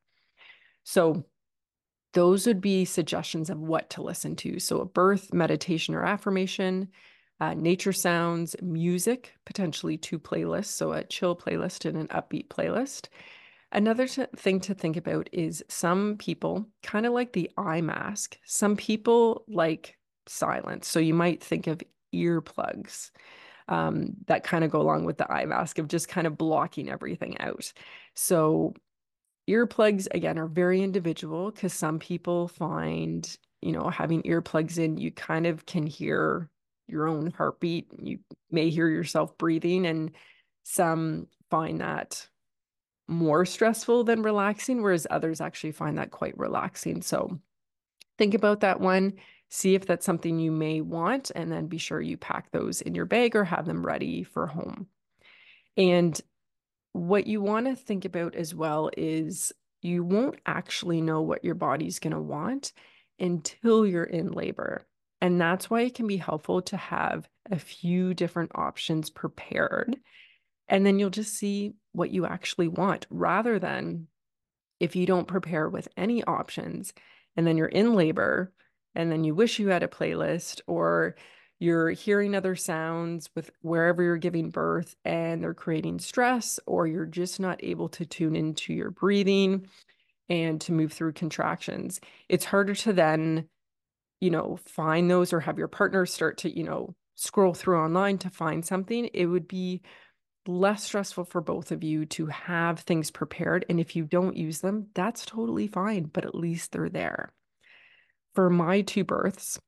So, 0.85 1.25
those 2.15 2.47
would 2.47 2.63
be 2.63 2.87
suggestions 2.87 3.51
of 3.51 3.59
what 3.59 3.91
to 3.91 4.03
listen 4.03 4.37
to. 4.37 4.59
So, 4.59 4.81
a 4.81 4.87
birth 4.87 5.35
meditation 5.35 5.95
or 5.95 6.03
affirmation, 6.03 6.89
uh, 7.41 7.55
nature 7.55 7.93
sounds, 7.93 8.57
music, 8.63 9.35
potentially 9.45 9.99
two 9.99 10.19
playlists. 10.19 10.67
So, 10.67 10.93
a 10.93 11.05
chill 11.05 11.37
playlist 11.37 11.85
and 11.85 11.97
an 11.97 12.09
upbeat 12.09 12.49
playlist. 12.49 13.09
Another 13.73 14.07
t- 14.07 14.25
thing 14.37 14.61
to 14.61 14.75
think 14.75 14.97
about 14.97 15.29
is 15.33 15.63
some 15.69 16.17
people 16.17 16.67
kind 16.83 17.05
of 17.05 17.13
like 17.13 17.33
the 17.33 17.51
eye 17.59 17.83
mask, 17.83 18.39
some 18.45 18.77
people 18.77 19.45
like 19.49 19.97
silence. 20.27 20.89
So, 20.89 20.99
you 20.99 21.15
might 21.15 21.43
think 21.43 21.67
of 21.67 21.83
earplugs 22.15 23.11
um, 23.69 24.15
that 24.27 24.45
kind 24.45 24.65
of 24.65 24.71
go 24.71 24.81
along 24.81 25.05
with 25.05 25.19
the 25.19 25.31
eye 25.31 25.45
mask 25.47 25.79
of 25.79 25.89
just 25.89 26.09
kind 26.09 26.27
of 26.27 26.39
blocking 26.39 26.89
everything 26.89 27.39
out. 27.41 27.73
So, 28.15 28.75
earplugs 29.49 30.09
again 30.13 30.39
are 30.39 30.47
very 30.47 30.83
individual 30.83 31.51
because 31.51 31.73
some 31.73 31.99
people 31.99 32.49
find 32.49 33.37
you 33.63 33.73
know 33.73 33.89
having 33.89 34.23
earplugs 34.23 34.79
in 34.79 34.97
you 34.97 35.11
kind 35.11 35.47
of 35.47 35.67
can 35.67 35.87
hear 35.87 36.51
your 36.87 37.09
own 37.09 37.31
heartbeat. 37.31 37.89
You 37.99 38.19
may 38.51 38.71
hear 38.71 38.89
yourself 38.89 39.37
breathing, 39.39 39.87
and 39.87 40.13
some 40.63 41.29
find 41.51 41.81
that 41.81 42.29
more 43.09 43.45
stressful 43.45 44.05
than 44.05 44.23
relaxing, 44.23 44.83
whereas 44.83 45.07
others 45.11 45.41
actually 45.41 45.73
find 45.73 45.99
that 45.99 46.11
quite 46.11 46.37
relaxing. 46.37 47.03
So 47.03 47.39
think 48.19 48.35
about 48.35 48.61
that 48.61 48.81
one, 48.81 49.15
see 49.49 49.75
if 49.75 49.87
that's 49.87 50.07
something 50.07 50.39
you 50.39 50.51
may 50.51 50.81
want, 50.81 51.31
and 51.37 51.53
then 51.53 51.69
be 51.69 51.79
sure 51.79 52.01
you 52.01 52.17
pack 52.17 52.51
those 52.51 52.81
in 52.81 52.95
your 52.95 53.07
bag 53.07 53.37
or 53.37 53.45
have 53.45 53.67
them 53.67 53.87
ready 53.87 54.25
for 54.25 54.47
home. 54.47 54.89
And 55.77 56.21
what 56.93 57.27
you 57.27 57.41
want 57.41 57.67
to 57.67 57.77
think 57.77 58.05
about 58.05 58.35
as 58.35 58.55
well 58.55 58.91
is 58.97 59.53
you 59.83 60.03
won't 60.03 60.41
actually 60.47 61.01
know 61.01 61.21
what 61.21 61.45
your 61.45 61.55
body's 61.55 61.99
going 61.99 62.15
to 62.15 62.21
want 62.21 62.73
until 63.21 63.87
you're 63.87 64.03
in 64.03 64.33
labor. 64.33 64.87
And 65.27 65.41
that's 65.41 65.69
why 65.69 65.81
it 65.81 65.95
can 65.95 66.07
be 66.07 66.19
helpful 66.19 66.63
to 66.63 66.77
have 66.77 67.29
a 67.51 67.59
few 67.59 68.15
different 68.15 68.53
options 68.55 69.11
prepared. 69.11 69.97
And 70.69 70.87
then 70.87 71.01
you'll 71.01 71.11
just 71.11 71.35
see 71.35 71.73
what 71.91 72.13
you 72.13 72.27
actually 72.27 72.69
want 72.69 73.09
rather 73.11 73.59
than 73.59 74.07
if 74.79 74.95
you 74.95 75.05
don't 75.05 75.27
prepare 75.27 75.69
with 75.69 75.89
any 75.97 76.23
options 76.23 76.93
and 77.37 77.45
then 77.45 77.57
you're 77.57 77.67
in 77.67 77.95
labor 77.95 78.53
and 78.95 79.11
then 79.11 79.25
you 79.25 79.35
wish 79.35 79.59
you 79.59 79.67
had 79.67 79.83
a 79.83 79.89
playlist 79.89 80.61
or 80.69 81.17
you're 81.59 81.91
hearing 81.91 82.37
other 82.37 82.55
sounds 82.55 83.29
with 83.35 83.51
wherever 83.63 84.05
you're 84.05 84.19
giving 84.19 84.51
birth 84.51 84.95
and 85.05 85.43
they're 85.43 85.55
creating 85.55 85.99
stress, 85.99 86.61
or 86.67 86.87
you're 86.87 87.05
just 87.05 87.41
not 87.41 87.65
able 87.65 87.89
to 87.89 88.07
tune 88.07 88.37
into 88.37 88.73
your 88.73 88.93
breathing 88.93 89.67
and 90.29 90.61
to 90.61 90.71
move 90.71 90.93
through 90.93 91.15
contractions. 91.15 92.01
It's 92.29 92.45
harder 92.45 92.77
to 92.77 92.93
then, 92.93 93.49
you 94.21 94.31
know, 94.31 94.59
find 94.65 95.11
those 95.11 95.33
or 95.33 95.41
have 95.41 95.59
your 95.59 95.69
partner 95.69 96.07
start 96.07 96.39
to, 96.39 96.57
you 96.57 96.65
know, 96.65 96.95
scroll 97.17 97.55
through 97.55 97.79
online 97.79 98.19
to 98.19 98.31
find 98.31 98.65
something. 98.65 99.07
It 99.13 99.27
would 99.27 99.49
be 99.49 99.83
less 100.47 100.85
stressful 100.85 101.25
for 101.25 101.41
both 101.41 101.73
of 101.73 101.83
you 101.83 102.07
to 102.07 102.27
have 102.27 102.81
things 102.81 103.11
prepared. 103.11 103.65
And 103.69 103.81
if 103.81 103.97
you 103.97 104.05
don't 104.05 104.37
use 104.37 104.61
them, 104.61 104.89
that's 104.95 105.27
totally 105.27 105.67
fine, 105.67 106.05
but 106.05 106.25
at 106.25 106.35
least 106.35 106.73
they're 106.73 106.89
there. 106.89 107.33
For 108.35 108.51
my 108.51 108.83
two 108.83 109.05
births, 109.05 109.59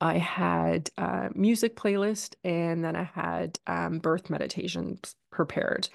I 0.00 0.18
had 0.18 0.90
a 0.96 1.30
music 1.34 1.76
playlist 1.76 2.34
and 2.42 2.84
then 2.84 2.96
I 2.96 3.04
had 3.04 3.58
um, 3.66 3.98
birth 3.98 4.30
meditations 4.30 5.14
prepared. 5.30 5.88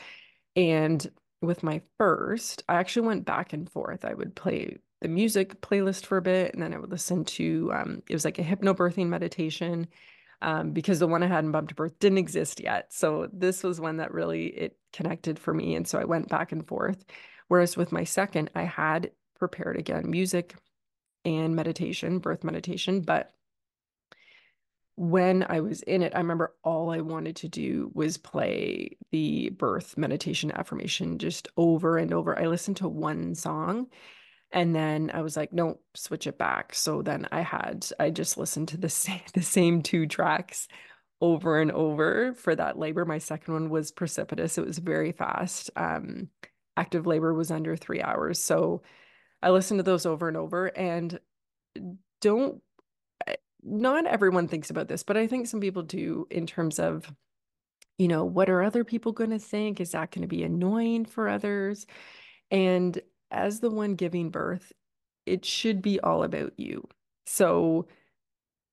And 0.55 1.05
with 1.41 1.63
my 1.63 1.81
first, 1.97 2.63
I 2.67 2.75
actually 2.75 3.07
went 3.07 3.25
back 3.25 3.53
and 3.53 3.69
forth. 3.69 4.05
I 4.05 4.13
would 4.13 4.35
play 4.35 4.77
the 5.01 5.07
music 5.07 5.61
playlist 5.61 6.05
for 6.05 6.17
a 6.17 6.21
bit 6.21 6.53
and 6.53 6.61
then 6.61 6.73
I 6.73 6.77
would 6.77 6.91
listen 6.91 7.23
to 7.25 7.71
um, 7.73 8.03
it 8.09 8.13
was 8.13 8.25
like 8.25 8.39
a 8.39 8.43
hypnobirthing 8.43 9.07
meditation 9.07 9.87
um, 10.41 10.71
because 10.71 10.99
the 10.99 11.07
one 11.07 11.23
I 11.23 11.27
had 11.27 11.43
in 11.43 11.51
Bump 11.51 11.69
to 11.69 11.75
Birth 11.75 11.99
didn't 11.99 12.17
exist 12.17 12.59
yet. 12.59 12.93
So 12.93 13.29
this 13.33 13.63
was 13.63 13.81
one 13.81 13.97
that 13.97 14.13
really 14.13 14.47
it 14.47 14.77
connected 14.93 15.37
for 15.37 15.53
me. 15.53 15.75
And 15.75 15.87
so 15.87 15.99
I 15.99 16.05
went 16.05 16.29
back 16.29 16.51
and 16.51 16.65
forth. 16.65 17.03
Whereas 17.47 17.75
with 17.75 17.91
my 17.91 18.03
second, 18.03 18.49
I 18.55 18.63
had 18.63 19.11
prepared 19.37 19.77
again 19.77 20.09
music 20.09 20.55
and 21.25 21.55
meditation, 21.55 22.19
birth 22.19 22.43
meditation, 22.43 23.01
but 23.01 23.31
when 24.95 25.45
I 25.47 25.61
was 25.61 25.81
in 25.83 26.03
it, 26.03 26.13
I 26.13 26.17
remember 26.17 26.55
all 26.61 26.91
I 26.91 26.99
wanted 26.99 27.37
to 27.37 27.47
do 27.47 27.89
was 27.93 28.17
play 28.17 28.97
the 29.11 29.49
birth 29.49 29.97
meditation 29.97 30.51
affirmation 30.51 31.19
just 31.19 31.47
over 31.55 31.97
and 31.97 32.13
over. 32.13 32.37
I 32.37 32.47
listened 32.47 32.77
to 32.77 32.89
one 32.89 33.33
song 33.33 33.87
and 34.51 34.75
then 34.75 35.11
I 35.13 35.21
was 35.21 35.37
like, 35.37 35.53
no, 35.53 35.79
switch 35.95 36.27
it 36.27 36.37
back. 36.37 36.73
So 36.73 37.01
then 37.01 37.27
I 37.31 37.41
had, 37.41 37.85
I 37.99 38.09
just 38.09 38.37
listened 38.37 38.69
to 38.69 38.77
the 38.77 38.89
same, 38.89 39.21
the 39.33 39.41
same 39.41 39.81
two 39.81 40.07
tracks 40.07 40.67
over 41.21 41.59
and 41.59 41.71
over 41.71 42.33
for 42.33 42.55
that 42.55 42.79
labor. 42.79 43.05
My 43.05 43.17
second 43.17 43.53
one 43.53 43.69
was 43.69 43.91
precipitous. 43.91 44.57
It 44.57 44.65
was 44.65 44.77
very 44.79 45.11
fast. 45.11 45.69
Um, 45.75 46.29
active 46.77 47.05
labor 47.05 47.33
was 47.33 47.51
under 47.51 47.75
three 47.75 48.01
hours. 48.01 48.39
So 48.39 48.81
I 49.41 49.49
listened 49.49 49.79
to 49.79 49.83
those 49.83 50.05
over 50.05 50.27
and 50.27 50.37
over 50.37 50.67
and 50.67 51.19
don't 52.21 52.61
not 53.63 54.05
everyone 54.05 54.47
thinks 54.47 54.69
about 54.69 54.87
this, 54.87 55.03
but 55.03 55.17
I 55.17 55.27
think 55.27 55.47
some 55.47 55.59
people 55.59 55.83
do 55.83 56.27
in 56.29 56.45
terms 56.45 56.79
of, 56.79 57.11
you 57.97 58.07
know, 58.07 58.23
what 58.23 58.49
are 58.49 58.63
other 58.63 58.83
people 58.83 59.11
going 59.11 59.31
to 59.31 59.39
think? 59.39 59.81
Is 59.81 59.91
that 59.91 60.11
going 60.11 60.21
to 60.21 60.27
be 60.27 60.43
annoying 60.43 61.05
for 61.05 61.27
others? 61.27 61.85
And 62.49 62.99
as 63.31 63.59
the 63.59 63.69
one 63.69 63.95
giving 63.95 64.29
birth, 64.29 64.71
it 65.25 65.45
should 65.45 65.81
be 65.81 65.99
all 65.99 66.23
about 66.23 66.53
you. 66.57 66.87
So 67.25 67.87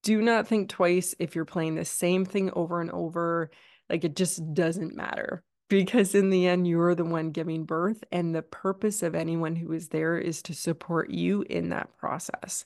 do 0.03 0.21
not 0.21 0.47
think 0.47 0.69
twice 0.69 1.13
if 1.19 1.35
you're 1.35 1.45
playing 1.45 1.75
the 1.75 1.85
same 1.85 2.25
thing 2.25 2.51
over 2.53 2.81
and 2.81 2.91
over. 2.91 3.51
Like 3.89 4.03
it 4.03 4.15
just 4.15 4.53
doesn't 4.53 4.95
matter 4.95 5.43
because 5.69 6.15
in 6.15 6.29
the 6.29 6.47
end, 6.47 6.67
you're 6.67 6.95
the 6.95 7.05
one 7.05 7.31
giving 7.31 7.65
birth. 7.65 8.03
And 8.11 8.33
the 8.33 8.41
purpose 8.41 9.03
of 9.03 9.15
anyone 9.15 9.55
who 9.55 9.71
is 9.73 9.89
there 9.89 10.17
is 10.17 10.41
to 10.43 10.53
support 10.53 11.09
you 11.09 11.43
in 11.49 11.69
that 11.69 11.95
process. 11.97 12.65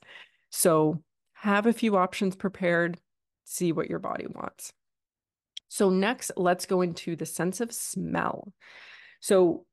So 0.50 1.02
have 1.34 1.66
a 1.66 1.74
few 1.74 1.98
options 1.98 2.36
prepared, 2.36 3.00
see 3.44 3.72
what 3.72 3.90
your 3.90 4.00
body 4.00 4.28
wants. 4.28 4.74
So, 5.70 5.90
next, 5.90 6.32
let's 6.36 6.66
go 6.66 6.82
into 6.82 7.16
the 7.16 7.26
sense 7.26 7.62
of 7.62 7.72
smell. 7.72 8.52
So, 9.22 9.66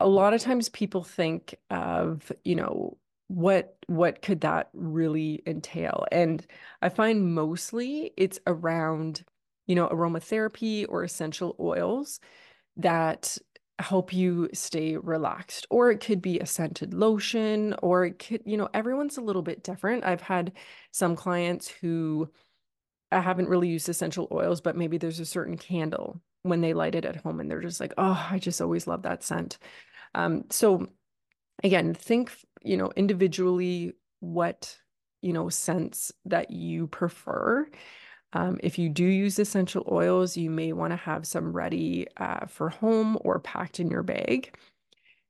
a 0.00 0.08
lot 0.08 0.34
of 0.34 0.40
times 0.40 0.68
people 0.68 1.02
think 1.04 1.54
of, 1.70 2.32
you 2.44 2.54
know, 2.56 2.96
what 3.28 3.76
what 3.86 4.20
could 4.22 4.40
that 4.42 4.68
really 4.74 5.42
entail? 5.46 6.04
And 6.12 6.44
I 6.82 6.88
find 6.88 7.34
mostly 7.34 8.12
it's 8.16 8.38
around, 8.46 9.24
you 9.66 9.74
know, 9.74 9.88
aromatherapy 9.88 10.86
or 10.88 11.02
essential 11.04 11.56
oils 11.60 12.20
that 12.76 13.38
help 13.78 14.12
you 14.12 14.48
stay 14.52 14.96
relaxed. 14.96 15.66
Or 15.70 15.90
it 15.90 16.00
could 16.00 16.22
be 16.22 16.38
a 16.40 16.46
scented 16.46 16.94
lotion, 16.94 17.74
or 17.82 18.04
it 18.06 18.18
could, 18.18 18.42
you 18.44 18.56
know, 18.56 18.68
everyone's 18.74 19.16
a 19.16 19.22
little 19.22 19.42
bit 19.42 19.62
different. 19.64 20.04
I've 20.04 20.22
had 20.22 20.52
some 20.92 21.16
clients 21.16 21.68
who 21.68 22.30
I 23.10 23.20
haven't 23.20 23.48
really 23.48 23.68
used 23.68 23.88
essential 23.88 24.28
oils, 24.32 24.60
but 24.60 24.76
maybe 24.76 24.98
there's 24.98 25.20
a 25.20 25.26
certain 25.26 25.56
candle 25.58 26.20
when 26.42 26.60
they 26.60 26.74
light 26.74 26.94
it 26.94 27.04
at 27.04 27.16
home 27.16 27.40
and 27.40 27.50
they're 27.50 27.60
just 27.60 27.80
like, 27.80 27.94
oh, 27.98 28.26
I 28.30 28.38
just 28.38 28.60
always 28.60 28.86
love 28.86 29.02
that 29.02 29.22
scent. 29.22 29.58
Um, 30.14 30.44
so 30.50 30.86
again, 31.62 31.94
think, 31.94 32.32
you 32.62 32.76
know, 32.76 32.90
individually 32.96 33.94
what, 34.20 34.76
you 35.20 35.32
know, 35.32 35.48
scents 35.48 36.12
that 36.24 36.50
you 36.50 36.86
prefer. 36.88 37.66
Um, 38.32 38.58
if 38.62 38.78
you 38.78 38.88
do 38.88 39.04
use 39.04 39.38
essential 39.38 39.86
oils, 39.90 40.36
you 40.36 40.50
may 40.50 40.72
want 40.72 40.92
to 40.92 40.96
have 40.96 41.26
some 41.26 41.52
ready 41.52 42.06
uh, 42.16 42.46
for 42.46 42.70
home 42.70 43.18
or 43.20 43.38
packed 43.38 43.78
in 43.78 43.90
your 43.90 44.02
bag. 44.02 44.56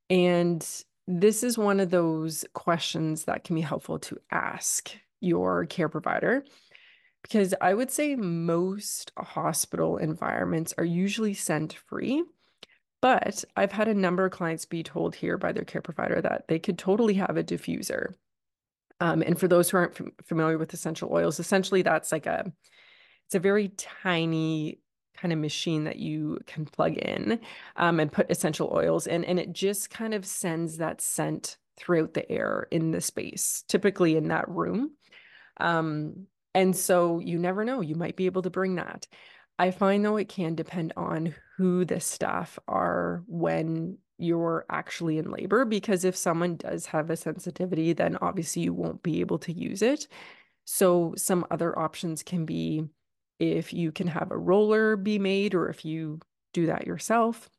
And 0.09 0.65
this 1.07 1.43
is 1.43 1.57
one 1.57 1.79
of 1.79 1.89
those 1.89 2.45
questions 2.53 3.25
that 3.25 3.43
can 3.43 3.55
be 3.55 3.61
helpful 3.61 3.99
to 3.99 4.17
ask 4.31 4.95
your 5.19 5.65
care 5.65 5.89
provider 5.89 6.43
because 7.23 7.53
I 7.59 7.73
would 7.73 7.89
say 7.89 8.15
most 8.15 9.11
hospital 9.17 9.97
environments 9.97 10.73
are 10.77 10.85
usually 10.85 11.33
scent 11.33 11.73
free. 11.73 12.23
But 13.01 13.43
I've 13.57 13.73
had 13.73 13.89
a 13.89 13.93
number 13.93 14.25
of 14.25 14.31
clients 14.31 14.63
be 14.63 14.81
told 14.81 15.15
here 15.15 15.37
by 15.37 15.51
their 15.51 15.65
care 15.65 15.81
provider 15.81 16.21
that 16.21 16.47
they 16.47 16.57
could 16.57 16.77
totally 16.77 17.15
have 17.15 17.35
a 17.35 17.43
diffuser. 17.43 18.13
Um, 19.01 19.21
and 19.21 19.37
for 19.37 19.49
those 19.49 19.69
who 19.69 19.75
aren't 19.75 19.99
familiar 20.25 20.57
with 20.57 20.73
essential 20.73 21.09
oils, 21.11 21.39
essentially 21.39 21.81
that's 21.81 22.13
like 22.13 22.25
a 22.25 22.53
it's 23.25 23.35
a 23.35 23.39
very 23.39 23.69
tiny 23.69 24.79
kind 25.17 25.33
of 25.33 25.39
machine 25.39 25.83
that 25.85 25.97
you 25.97 26.39
can 26.47 26.65
plug 26.65 26.97
in 26.97 27.39
um, 27.75 27.99
and 27.99 28.11
put 28.11 28.31
essential 28.31 28.71
oils 28.73 29.07
in, 29.07 29.25
and 29.25 29.39
it 29.39 29.51
just 29.51 29.89
kind 29.89 30.13
of 30.13 30.25
sends 30.25 30.77
that 30.77 31.01
scent 31.01 31.57
throughout 31.75 32.13
the 32.13 32.31
air 32.31 32.67
in 32.71 32.91
the 32.91 33.01
space, 33.01 33.63
typically 33.67 34.15
in 34.15 34.29
that 34.29 34.47
room. 34.47 34.91
Um, 35.59 36.27
and 36.53 36.75
so 36.75 37.19
you 37.19 37.37
never 37.39 37.65
know, 37.65 37.81
you 37.81 37.95
might 37.95 38.15
be 38.15 38.25
able 38.25 38.41
to 38.43 38.49
bring 38.49 38.75
that. 38.75 39.07
I 39.59 39.71
find 39.71 40.03
though 40.03 40.17
it 40.17 40.29
can 40.29 40.55
depend 40.55 40.93
on 40.97 41.35
who 41.57 41.85
the 41.85 41.99
staff 41.99 42.57
are 42.67 43.23
when 43.27 43.97
you're 44.17 44.65
actually 44.69 45.17
in 45.17 45.31
labor, 45.31 45.65
because 45.65 46.05
if 46.05 46.15
someone 46.15 46.55
does 46.55 46.85
have 46.87 47.09
a 47.09 47.15
sensitivity, 47.15 47.93
then 47.93 48.17
obviously 48.21 48.63
you 48.63 48.73
won't 48.73 49.03
be 49.03 49.19
able 49.19 49.39
to 49.39 49.53
use 49.53 49.81
it. 49.81 50.07
So 50.65 51.13
some 51.17 51.45
other 51.51 51.77
options 51.77 52.23
can 52.23 52.45
be 52.45 52.85
if 53.39 53.73
you 53.73 53.91
can 53.91 54.07
have 54.07 54.31
a 54.31 54.37
roller 54.37 54.95
be 54.95 55.19
made 55.19 55.55
or 55.55 55.69
if 55.69 55.83
you 55.83 56.19
do 56.53 56.67
that 56.67 56.87
yourself. 56.87 57.49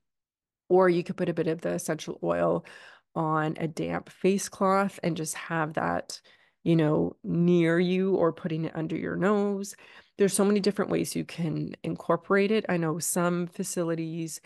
Or 0.70 0.88
you 0.88 1.04
could 1.04 1.16
put 1.16 1.28
a 1.28 1.35
bit 1.35 1.46
of 1.46 1.61
the 1.61 1.72
essential 1.72 2.18
oil 2.22 2.64
on 3.14 3.54
a 3.59 3.68
damp 3.68 4.09
face 4.09 4.48
cloth 4.48 4.98
and 5.02 5.16
just 5.16 5.35
have 5.35 5.74
that, 5.74 6.20
you 6.64 6.74
know, 6.74 7.14
near 7.22 7.79
you 7.79 8.16
or 8.16 8.33
putting 8.33 8.64
it 8.64 8.74
under 8.74 8.96
your 8.96 9.16
nose. 9.16 9.77
There's 10.18 10.35
so 10.35 10.44
many 10.44 10.61
different 10.61 10.90
ways 10.90 11.14
you 11.14 11.24
can 11.24 11.77
incorporate 11.83 12.50
it. 12.50 12.64
I 12.68 12.77
know 12.77 12.98
some 12.98 13.46
facilities 13.46 14.40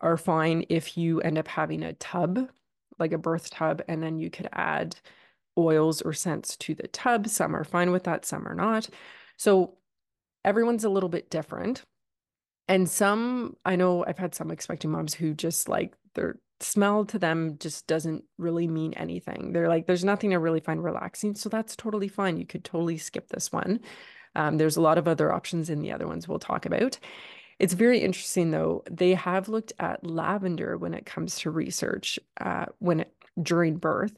are 0.00 0.16
fine 0.16 0.64
if 0.68 0.96
you 0.96 1.20
end 1.20 1.38
up 1.38 1.48
having 1.48 1.82
a 1.82 1.94
tub, 1.94 2.48
like 2.98 3.12
a 3.12 3.18
birth 3.18 3.50
tub, 3.50 3.82
and 3.88 4.02
then 4.02 4.18
you 4.18 4.30
could 4.30 4.48
add 4.52 4.96
oils 5.56 6.02
or 6.02 6.12
scents 6.12 6.56
to 6.58 6.74
the 6.74 6.88
tub. 6.88 7.28
Some 7.28 7.56
are 7.56 7.64
fine 7.64 7.90
with 7.92 8.04
that, 8.04 8.24
some 8.24 8.46
are 8.46 8.54
not. 8.54 8.88
So 9.36 9.78
everyone's 10.44 10.84
a 10.84 10.90
little 10.90 11.08
bit 11.08 11.30
different. 11.30 11.82
And 12.68 12.88
some, 12.88 13.56
I 13.64 13.76
know 13.76 14.04
I've 14.06 14.18
had 14.18 14.34
some 14.34 14.50
expecting 14.50 14.90
moms 14.90 15.14
who 15.14 15.34
just 15.34 15.68
like 15.68 15.94
their 16.14 16.38
smell 16.60 17.04
to 17.06 17.18
them 17.18 17.56
just 17.58 17.86
doesn't 17.86 18.24
really 18.38 18.66
mean 18.68 18.94
anything. 18.94 19.52
They're 19.52 19.68
like, 19.68 19.86
there's 19.86 20.04
nothing 20.04 20.32
I 20.32 20.36
really 20.36 20.60
find 20.60 20.82
relaxing. 20.82 21.34
So 21.34 21.48
that's 21.48 21.76
totally 21.76 22.08
fine. 22.08 22.36
You 22.36 22.46
could 22.46 22.64
totally 22.64 22.98
skip 22.98 23.28
this 23.28 23.52
one. 23.52 23.80
Um, 24.36 24.56
there's 24.56 24.76
a 24.76 24.82
lot 24.82 24.98
of 24.98 25.08
other 25.08 25.32
options 25.32 25.70
in 25.70 25.80
the 25.80 25.92
other 25.92 26.06
ones 26.06 26.26
we'll 26.26 26.38
talk 26.38 26.66
about. 26.66 26.98
It's 27.58 27.74
very 27.74 28.00
interesting 28.00 28.50
though. 28.50 28.82
They 28.90 29.14
have 29.14 29.48
looked 29.48 29.72
at 29.78 30.04
lavender 30.04 30.76
when 30.76 30.94
it 30.94 31.06
comes 31.06 31.38
to 31.40 31.50
research 31.50 32.18
uh, 32.40 32.66
when 32.78 33.00
it, 33.00 33.12
during 33.40 33.76
birth, 33.76 34.14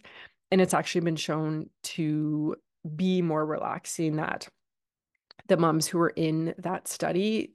and 0.51 0.61
it's 0.61 0.75
actually 0.75 1.03
been 1.03 1.17
shown 1.17 1.69
to 1.83 2.57
be 2.95 3.21
more 3.21 3.45
relaxing 3.45 4.17
that 4.17 4.49
the 5.49 5.57
moms 5.57 5.87
who 5.87 5.99
were 5.99 6.13
in 6.17 6.55
that 6.59 6.89
study 6.89 7.53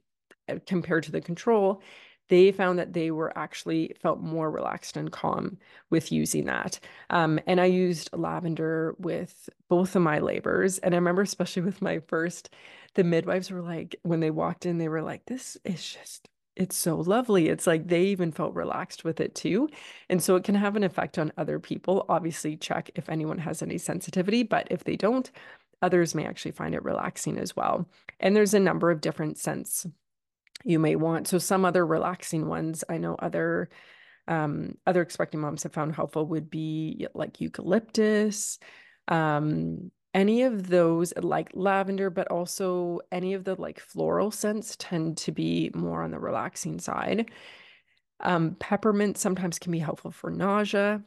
uh, 0.48 0.56
compared 0.66 1.04
to 1.04 1.12
the 1.12 1.20
control, 1.20 1.82
they 2.28 2.52
found 2.52 2.78
that 2.78 2.92
they 2.92 3.10
were 3.10 3.36
actually 3.36 3.94
felt 4.00 4.20
more 4.20 4.50
relaxed 4.50 4.96
and 4.96 5.12
calm 5.12 5.58
with 5.90 6.12
using 6.12 6.46
that. 6.46 6.80
Um, 7.10 7.38
and 7.46 7.60
I 7.60 7.66
used 7.66 8.10
lavender 8.12 8.94
with 8.98 9.48
both 9.68 9.96
of 9.96 10.02
my 10.02 10.18
labors. 10.18 10.78
And 10.78 10.94
I 10.94 10.98
remember, 10.98 11.22
especially 11.22 11.62
with 11.62 11.82
my 11.82 12.00
first, 12.00 12.50
the 12.94 13.04
midwives 13.04 13.50
were 13.50 13.62
like, 13.62 13.96
when 14.02 14.20
they 14.20 14.30
walked 14.30 14.66
in, 14.66 14.78
they 14.78 14.88
were 14.88 15.02
like, 15.02 15.26
this 15.26 15.56
is 15.64 15.86
just 15.86 16.28
it's 16.54 16.76
so 16.76 16.96
lovely. 16.96 17.48
It's 17.48 17.66
like 17.66 17.88
they 17.88 18.02
even 18.04 18.30
felt 18.30 18.54
relaxed 18.54 19.04
with 19.04 19.20
it 19.20 19.34
too. 19.34 19.68
And 20.10 20.22
so 20.22 20.36
it 20.36 20.44
can 20.44 20.54
have 20.54 20.76
an 20.76 20.84
effect 20.84 21.18
on 21.18 21.32
other 21.38 21.58
people. 21.58 22.04
Obviously, 22.08 22.56
check 22.56 22.90
if 22.94 23.08
anyone 23.08 23.38
has 23.38 23.62
any 23.62 23.78
sensitivity, 23.78 24.42
but 24.42 24.68
if 24.70 24.84
they 24.84 24.96
don't, 24.96 25.30
others 25.80 26.14
may 26.14 26.26
actually 26.26 26.52
find 26.52 26.74
it 26.74 26.84
relaxing 26.84 27.38
as 27.38 27.56
well. 27.56 27.88
And 28.20 28.36
there's 28.36 28.54
a 28.54 28.60
number 28.60 28.90
of 28.90 29.00
different 29.00 29.38
scents 29.38 29.86
you 30.64 30.78
may 30.78 30.96
want. 30.96 31.28
So 31.28 31.38
some 31.38 31.64
other 31.64 31.84
relaxing 31.86 32.46
ones, 32.46 32.84
I 32.88 32.98
know 32.98 33.16
other 33.18 33.68
um, 34.28 34.76
other 34.86 35.02
expecting 35.02 35.40
moms 35.40 35.64
have 35.64 35.72
found 35.72 35.94
helpful 35.94 36.26
would 36.26 36.48
be 36.48 37.08
like 37.14 37.40
eucalyptus, 37.40 38.58
um, 39.08 39.90
any 40.14 40.42
of 40.42 40.68
those 40.68 41.12
like 41.16 41.50
lavender, 41.54 42.10
but 42.10 42.28
also 42.28 43.00
any 43.10 43.34
of 43.34 43.44
the 43.44 43.60
like 43.60 43.80
floral 43.80 44.30
scents 44.30 44.76
tend 44.78 45.16
to 45.18 45.32
be 45.32 45.70
more 45.74 46.02
on 46.02 46.10
the 46.10 46.18
relaxing 46.18 46.78
side. 46.78 47.30
Um, 48.20 48.56
peppermint 48.60 49.18
sometimes 49.18 49.58
can 49.58 49.72
be 49.72 49.80
helpful 49.80 50.12
for 50.12 50.30
nausea 50.30 51.02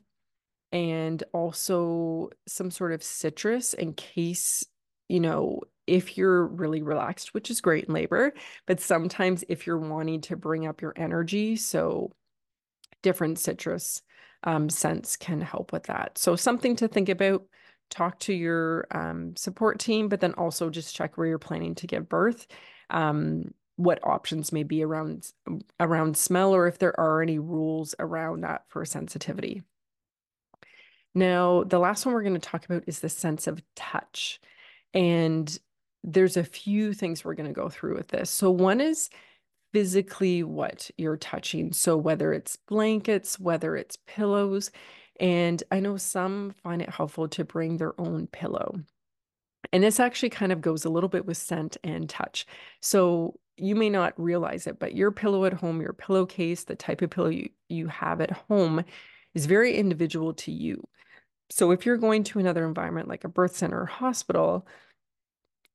and 0.72 1.24
also 1.32 2.30
some 2.48 2.72
sort 2.72 2.92
of 2.92 3.04
citrus 3.04 3.74
in 3.74 3.94
case, 3.94 4.66
you 5.08 5.22
know, 5.22 5.62
if 5.88 6.18
you're 6.18 6.46
really 6.46 6.82
relaxed, 6.82 7.34
which 7.34 7.52
is 7.52 7.62
great 7.62 7.86
in 7.86 7.94
labor, 7.94 8.34
but 8.66 8.80
sometimes 8.80 9.44
if 9.50 9.68
you're 9.68 9.78
wanting 9.78 10.22
to 10.22 10.36
bring 10.36 10.66
up 10.66 10.82
your 10.82 10.94
energy, 10.96 11.56
so 11.56 12.12
different 13.02 13.38
citrus 13.40 14.02
um, 14.44 14.70
scents 14.70 15.16
can 15.16 15.42
help 15.42 15.72
with 15.72 15.84
that. 15.84 16.18
So 16.18 16.36
something 16.36 16.76
to 16.78 16.88
think 16.88 17.10
about 17.10 17.44
talk 17.90 18.20
to 18.20 18.34
your 18.34 18.88
um, 18.92 19.36
support 19.36 19.80
team, 19.80 20.10
but 20.10 20.20
then 20.20 20.34
also 20.34 20.70
just 20.70 20.96
check 20.96 21.18
where 21.18 21.28
you're 21.28 21.40
planning 21.40 21.76
to 21.76 21.88
give 21.88 22.10
birth. 22.10 22.48
Um, 22.90 23.54
what 23.78 24.00
options 24.04 24.52
may 24.52 24.64
be 24.64 24.84
around 24.84 25.32
around 25.80 26.16
smell 26.16 26.56
or 26.56 26.68
if 26.68 26.80
there 26.80 26.98
are 26.98 27.22
any 27.22 27.40
rules 27.40 27.94
around 28.00 28.42
that 28.42 28.64
for 28.70 28.86
sensitivity. 28.86 29.64
Now, 31.14 31.64
the 31.64 31.80
last 31.80 32.06
one 32.06 32.14
we're 32.14 32.24
going 32.24 32.34
to 32.34 32.40
talk 32.40 32.66
about 32.66 32.84
is 32.88 33.00
the 33.00 33.10
sense 33.10 33.48
of 33.48 33.62
touch. 33.76 34.40
And 34.94 35.58
there's 36.06 36.38
a 36.38 36.44
few 36.44 36.94
things 36.94 37.26
we're 37.26 37.34
going 37.34 37.50
to 37.50 37.54
go 37.54 37.70
through 37.70 37.96
with 37.96 38.10
this. 38.10 38.30
So 38.30 38.52
one 38.52 38.80
is 38.80 39.10
physically 39.74 40.44
what 40.44 40.90
you're 40.98 41.18
touching. 41.18 41.74
So 41.74 41.98
whether 41.98 42.32
it's 42.32 42.56
blankets, 42.56 43.40
whether 43.40 43.76
it's 43.76 43.98
pillows, 44.08 44.72
and 45.20 45.62
I 45.72 45.80
know 45.80 45.98
some 45.98 46.54
find 46.64 46.82
it 46.82 46.90
helpful 46.90 47.28
to 47.30 47.44
bring 47.44 47.78
their 47.78 48.00
own 48.00 48.28
pillow. 48.28 48.80
And 49.74 49.84
this 49.84 50.00
actually 50.00 50.30
kind 50.30 50.52
of 50.52 50.62
goes 50.62 50.86
a 50.86 50.90
little 50.90 51.10
bit 51.10 51.26
with 51.26 51.38
scent 51.38 51.78
and 51.84 52.08
touch. 52.08 52.46
So 52.82 53.40
you 53.58 53.76
may 53.76 53.90
not 53.90 54.14
realize 54.18 54.68
it, 54.68 54.80
but 54.80 54.96
your 54.96 55.12
pillow 55.12 55.46
at 55.46 55.54
home, 55.54 55.82
your 55.82 55.94
pillowcase, 55.94 56.66
the 56.66 56.76
type 56.76 57.02
of 57.02 57.10
pillow 57.10 57.30
you, 57.30 57.50
you 57.70 57.88
have 57.88 58.22
at 58.22 58.32
home 58.32 58.84
is 59.34 59.46
very 59.46 59.76
individual 59.76 60.34
to 60.34 60.52
you. 60.52 60.84
So 61.50 61.72
if 61.72 61.86
you're 61.86 61.98
going 61.98 62.24
to 62.26 62.40
another 62.40 62.68
environment 62.68 63.08
like 63.08 63.24
a 63.24 63.30
birth 63.30 63.56
center 63.56 63.82
or 63.82 63.86
hospital, 63.86 64.68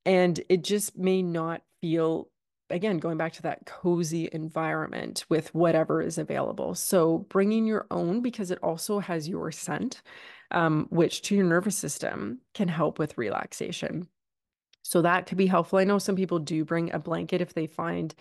and 0.04 0.40
it 0.48 0.62
just 0.62 0.96
may 0.96 1.22
not 1.22 1.62
feel 1.80 2.28
again, 2.70 2.98
going 2.98 3.18
back 3.18 3.32
to 3.34 3.42
that 3.42 3.66
cozy 3.66 4.28
environment 4.32 5.24
with 5.28 5.54
whatever 5.54 6.00
is 6.00 6.18
available. 6.18 6.74
So 6.74 7.18
bringing 7.28 7.66
your 7.66 7.86
own 7.90 8.22
because 8.22 8.50
it 8.50 8.58
also 8.62 9.00
has 9.00 9.28
your 9.28 9.50
scent, 9.52 10.02
um, 10.50 10.86
which 10.90 11.22
to 11.22 11.34
your 11.34 11.44
nervous 11.44 11.76
system 11.76 12.38
can 12.54 12.68
help 12.68 12.98
with 12.98 13.18
relaxation. 13.18 14.08
So 14.82 15.02
that 15.02 15.26
could 15.26 15.38
be 15.38 15.46
helpful. 15.46 15.78
I 15.78 15.84
know 15.84 15.98
some 15.98 16.16
people 16.16 16.38
do 16.38 16.64
bring 16.64 16.92
a 16.92 16.98
blanket 16.98 17.40
if 17.40 17.54
they 17.54 17.66
find 17.66 18.14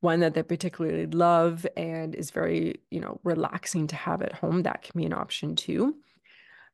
one 0.00 0.20
that 0.20 0.34
they 0.34 0.42
particularly 0.42 1.06
love 1.06 1.66
and 1.76 2.14
is 2.14 2.30
very, 2.30 2.80
you 2.90 3.00
know, 3.00 3.20
relaxing 3.24 3.86
to 3.88 3.96
have 3.96 4.22
at 4.22 4.34
home. 4.34 4.62
That 4.62 4.82
can 4.82 4.98
be 4.98 5.06
an 5.06 5.14
option 5.14 5.56
too. 5.56 5.96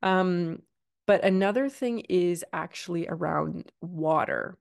Um, 0.02 0.62
but 1.10 1.24
another 1.24 1.68
thing 1.68 2.04
is 2.08 2.44
actually 2.52 3.08
around 3.08 3.72
water. 3.80 4.56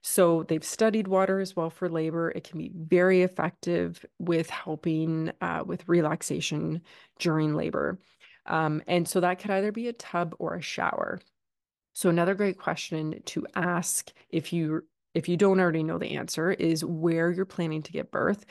So 0.00 0.42
they've 0.44 0.64
studied 0.64 1.06
water 1.06 1.38
as 1.38 1.54
well 1.54 1.68
for 1.68 1.86
labor. 1.86 2.30
It 2.30 2.44
can 2.44 2.56
be 2.56 2.72
very 2.74 3.20
effective 3.20 4.02
with 4.18 4.48
helping 4.48 5.32
uh, 5.42 5.64
with 5.66 5.86
relaxation 5.86 6.80
during 7.18 7.54
labor. 7.54 7.98
Um, 8.46 8.82
and 8.86 9.06
so 9.06 9.20
that 9.20 9.38
could 9.38 9.50
either 9.50 9.70
be 9.70 9.88
a 9.88 9.92
tub 9.92 10.34
or 10.38 10.54
a 10.54 10.62
shower. 10.62 11.20
So 11.92 12.08
another 12.08 12.34
great 12.34 12.56
question 12.56 13.20
to 13.26 13.46
ask 13.54 14.10
if 14.30 14.50
you 14.50 14.84
if 15.12 15.28
you 15.28 15.36
don't 15.36 15.60
already 15.60 15.82
know 15.82 15.98
the 15.98 16.16
answer 16.16 16.52
is 16.52 16.82
where 16.82 17.30
you're 17.30 17.44
planning 17.44 17.82
to 17.82 17.92
give 17.92 18.10
birth. 18.10 18.46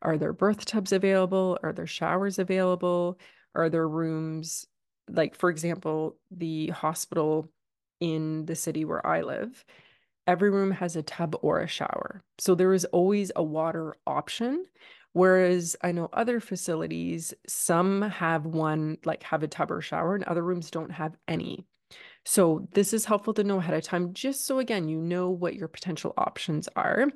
Are 0.00 0.16
there 0.16 0.32
birth 0.32 0.64
tubs 0.64 0.92
available? 0.92 1.58
Are 1.62 1.74
there 1.74 1.86
showers 1.86 2.38
available? 2.38 3.18
Are 3.54 3.68
there 3.68 3.86
rooms 3.86 4.66
like 5.08 5.34
for 5.34 5.50
example, 5.50 6.16
the 6.30 6.68
hospital 6.68 7.48
in 8.00 8.46
the 8.46 8.54
city 8.54 8.84
where 8.84 9.06
I 9.06 9.22
live 9.22 9.64
every 10.26 10.50
room 10.50 10.70
has 10.72 10.96
a 10.96 11.02
tub 11.02 11.36
or 11.42 11.60
a 11.60 11.68
shower. 11.68 12.22
So 12.38 12.54
there 12.54 12.72
is 12.72 12.84
always 12.86 13.30
a 13.36 13.42
water 13.42 13.96
option. 14.06 14.66
Whereas 15.12 15.76
I 15.82 15.92
know 15.92 16.10
other 16.12 16.40
facilities, 16.40 17.32
some 17.48 18.02
have 18.02 18.44
one, 18.44 18.98
like 19.06 19.22
have 19.22 19.42
a 19.42 19.48
tub 19.48 19.70
or 19.70 19.80
shower, 19.80 20.14
and 20.14 20.24
other 20.24 20.42
rooms 20.42 20.70
don't 20.70 20.90
have 20.90 21.16
any. 21.26 21.64
So 22.26 22.68
this 22.72 22.92
is 22.92 23.06
helpful 23.06 23.32
to 23.34 23.44
know 23.44 23.58
ahead 23.58 23.72
of 23.72 23.82
time, 23.82 24.12
just 24.12 24.44
so 24.44 24.58
again, 24.58 24.88
you 24.88 24.98
know 24.98 25.30
what 25.30 25.54
your 25.54 25.68
potential 25.68 26.12
options 26.18 26.68
are. 26.76 27.06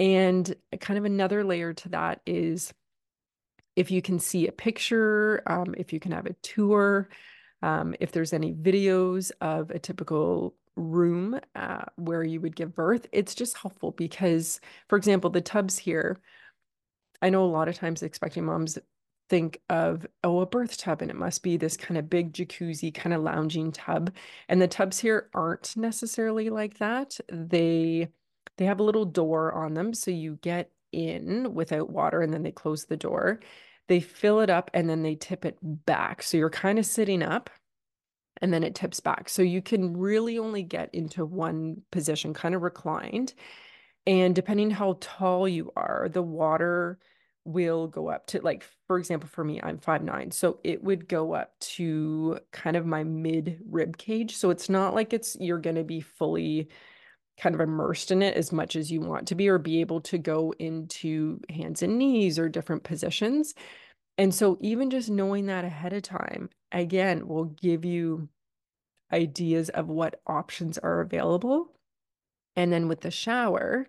And 0.00 0.52
kind 0.80 0.98
of 0.98 1.04
another 1.04 1.44
layer 1.44 1.72
to 1.74 1.88
that 1.90 2.22
is 2.26 2.74
if 3.76 3.90
you 3.90 4.02
can 4.02 4.18
see 4.18 4.46
a 4.46 4.52
picture, 4.52 5.42
um, 5.46 5.74
if 5.76 5.92
you 5.92 6.00
can 6.00 6.12
have 6.12 6.26
a 6.26 6.34
tour, 6.42 7.08
um, 7.62 7.94
if 8.00 8.12
there's 8.12 8.32
any 8.32 8.52
videos 8.52 9.30
of 9.40 9.70
a 9.70 9.78
typical 9.78 10.54
room 10.76 11.38
uh, 11.54 11.84
where 11.96 12.24
you 12.24 12.40
would 12.40 12.56
give 12.56 12.74
birth, 12.74 13.06
it's 13.12 13.34
just 13.34 13.56
helpful 13.56 13.92
because, 13.92 14.60
for 14.88 14.96
example, 14.96 15.30
the 15.30 15.40
tubs 15.40 15.78
here, 15.78 16.20
I 17.20 17.30
know 17.30 17.44
a 17.44 17.46
lot 17.46 17.68
of 17.68 17.76
times 17.76 18.02
expecting 18.02 18.44
moms 18.44 18.78
think 19.30 19.60
of, 19.70 20.06
oh, 20.24 20.40
a 20.40 20.46
birth 20.46 20.76
tub, 20.76 21.00
and 21.00 21.10
it 21.10 21.16
must 21.16 21.42
be 21.42 21.56
this 21.56 21.76
kind 21.76 21.96
of 21.96 22.10
big 22.10 22.32
jacuzzi, 22.32 22.92
kind 22.92 23.14
of 23.14 23.22
lounging 23.22 23.72
tub. 23.72 24.12
And 24.48 24.60
the 24.60 24.68
tubs 24.68 24.98
here 24.98 25.30
aren't 25.32 25.76
necessarily 25.76 26.50
like 26.50 26.78
that. 26.78 27.18
They 27.30 28.08
they 28.58 28.64
have 28.66 28.80
a 28.80 28.82
little 28.82 29.06
door 29.06 29.52
on 29.52 29.74
them, 29.74 29.94
so 29.94 30.10
you 30.10 30.38
get 30.42 30.71
in 30.92 31.54
without 31.54 31.90
water 31.90 32.20
and 32.20 32.32
then 32.32 32.42
they 32.42 32.52
close 32.52 32.84
the 32.84 32.96
door. 32.96 33.40
They 33.88 34.00
fill 34.00 34.40
it 34.40 34.50
up 34.50 34.70
and 34.74 34.88
then 34.88 35.02
they 35.02 35.16
tip 35.16 35.44
it 35.44 35.58
back. 35.60 36.22
So 36.22 36.36
you're 36.36 36.50
kind 36.50 36.78
of 36.78 36.86
sitting 36.86 37.22
up 37.22 37.50
and 38.40 38.52
then 38.52 38.64
it 38.64 38.74
tips 38.74 39.00
back. 39.00 39.28
So 39.28 39.42
you 39.42 39.62
can 39.62 39.96
really 39.96 40.38
only 40.38 40.62
get 40.62 40.94
into 40.94 41.24
one 41.24 41.82
position, 41.90 42.34
kind 42.34 42.54
of 42.54 42.62
reclined. 42.62 43.34
And 44.06 44.34
depending 44.34 44.70
how 44.70 44.98
tall 45.00 45.48
you 45.48 45.72
are, 45.76 46.08
the 46.12 46.22
water 46.22 46.98
will 47.44 47.88
go 47.88 48.08
up 48.08 48.26
to 48.28 48.40
like 48.40 48.64
for 48.86 48.98
example 48.98 49.28
for 49.28 49.42
me 49.42 49.60
I'm 49.60 49.78
five 49.78 50.02
nine 50.02 50.30
so 50.30 50.60
it 50.62 50.82
would 50.82 51.08
go 51.08 51.34
up 51.34 51.58
to 51.60 52.38
kind 52.52 52.76
of 52.76 52.86
my 52.86 53.02
mid 53.02 53.60
rib 53.68 53.96
cage 53.96 54.36
so 54.36 54.50
it's 54.50 54.68
not 54.68 54.94
like 54.94 55.12
it's 55.12 55.36
you're 55.40 55.58
going 55.58 55.74
to 55.74 55.82
be 55.82 56.00
fully 56.00 56.68
kind 57.38 57.54
of 57.54 57.60
immersed 57.60 58.10
in 58.10 58.22
it 58.22 58.36
as 58.36 58.52
much 58.52 58.76
as 58.76 58.90
you 58.90 59.00
want 59.00 59.26
to 59.28 59.34
be 59.34 59.48
or 59.48 59.58
be 59.58 59.80
able 59.80 60.00
to 60.00 60.18
go 60.18 60.54
into 60.58 61.40
hands 61.48 61.82
and 61.82 61.98
knees 61.98 62.38
or 62.38 62.48
different 62.48 62.82
positions 62.82 63.54
and 64.18 64.34
so 64.34 64.58
even 64.60 64.90
just 64.90 65.10
knowing 65.10 65.46
that 65.46 65.64
ahead 65.64 65.92
of 65.92 66.02
time 66.02 66.50
again 66.70 67.26
will 67.26 67.46
give 67.46 67.84
you 67.84 68.28
ideas 69.12 69.68
of 69.68 69.88
what 69.88 70.20
options 70.26 70.78
are 70.78 71.00
available. 71.00 71.72
And 72.56 72.72
then 72.72 72.88
with 72.88 73.00
the 73.00 73.10
shower, 73.10 73.86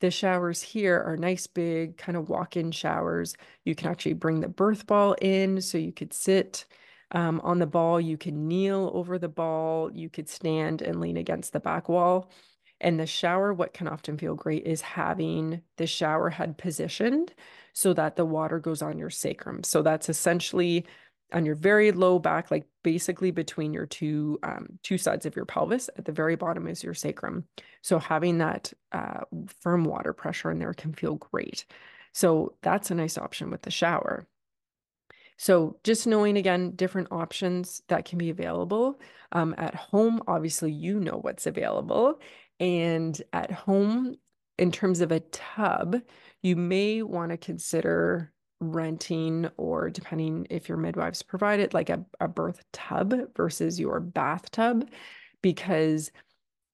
the 0.00 0.10
showers 0.10 0.60
here 0.62 1.02
are 1.02 1.16
nice, 1.16 1.46
big, 1.46 1.96
kind 1.96 2.16
of 2.16 2.28
walk 2.28 2.56
in 2.56 2.70
showers. 2.72 3.36
You 3.64 3.74
can 3.74 3.90
actually 3.90 4.14
bring 4.14 4.40
the 4.40 4.48
birth 4.48 4.86
ball 4.86 5.14
in 5.20 5.60
so 5.60 5.78
you 5.78 5.92
could 5.92 6.12
sit 6.12 6.64
um, 7.12 7.40
on 7.44 7.58
the 7.58 7.66
ball. 7.66 8.00
You 8.00 8.16
can 8.16 8.48
kneel 8.48 8.90
over 8.92 9.18
the 9.18 9.28
ball. 9.28 9.90
You 9.92 10.08
could 10.08 10.28
stand 10.28 10.82
and 10.82 11.00
lean 11.00 11.16
against 11.16 11.52
the 11.52 11.60
back 11.60 11.88
wall. 11.88 12.30
And 12.84 13.00
the 13.00 13.06
shower, 13.06 13.54
what 13.54 13.72
can 13.72 13.88
often 13.88 14.18
feel 14.18 14.34
great 14.34 14.66
is 14.66 14.82
having 14.82 15.62
the 15.78 15.86
shower 15.86 16.28
head 16.28 16.58
positioned 16.58 17.32
so 17.72 17.94
that 17.94 18.16
the 18.16 18.26
water 18.26 18.58
goes 18.60 18.82
on 18.82 18.98
your 18.98 19.08
sacrum. 19.08 19.64
So 19.64 19.80
that's 19.80 20.10
essentially 20.10 20.84
on 21.32 21.46
your 21.46 21.54
very 21.54 21.92
low 21.92 22.18
back, 22.18 22.50
like 22.50 22.66
basically 22.82 23.30
between 23.30 23.72
your 23.72 23.86
two 23.86 24.38
um, 24.42 24.78
two 24.82 24.98
sides 24.98 25.24
of 25.24 25.34
your 25.34 25.46
pelvis. 25.46 25.88
At 25.96 26.04
the 26.04 26.12
very 26.12 26.36
bottom 26.36 26.68
is 26.68 26.84
your 26.84 26.92
sacrum. 26.92 27.44
So 27.80 27.98
having 27.98 28.36
that 28.38 28.70
uh, 28.92 29.22
firm 29.62 29.84
water 29.84 30.12
pressure 30.12 30.50
in 30.50 30.58
there 30.58 30.74
can 30.74 30.92
feel 30.92 31.14
great. 31.14 31.64
So 32.12 32.54
that's 32.60 32.90
a 32.90 32.94
nice 32.94 33.16
option 33.16 33.50
with 33.50 33.62
the 33.62 33.70
shower. 33.70 34.26
So 35.36 35.78
just 35.82 36.06
knowing 36.06 36.36
again 36.36 36.72
different 36.76 37.08
options 37.10 37.82
that 37.88 38.04
can 38.04 38.18
be 38.18 38.30
available 38.30 39.00
um, 39.32 39.54
at 39.58 39.74
home. 39.74 40.20
Obviously, 40.28 40.70
you 40.70 41.00
know 41.00 41.18
what's 41.20 41.46
available, 41.46 42.20
and 42.60 43.20
at 43.32 43.50
home, 43.50 44.16
in 44.58 44.70
terms 44.70 45.00
of 45.00 45.10
a 45.10 45.20
tub, 45.20 46.00
you 46.42 46.56
may 46.56 47.02
want 47.02 47.30
to 47.30 47.36
consider 47.36 48.32
renting 48.60 49.48
or 49.56 49.90
depending 49.90 50.46
if 50.50 50.68
your 50.68 50.78
midwives 50.78 51.22
provide 51.22 51.60
it, 51.60 51.74
like 51.74 51.90
a, 51.90 52.04
a 52.20 52.28
birth 52.28 52.64
tub 52.72 53.14
versus 53.36 53.80
your 53.80 54.00
bathtub, 54.00 54.88
because 55.42 56.10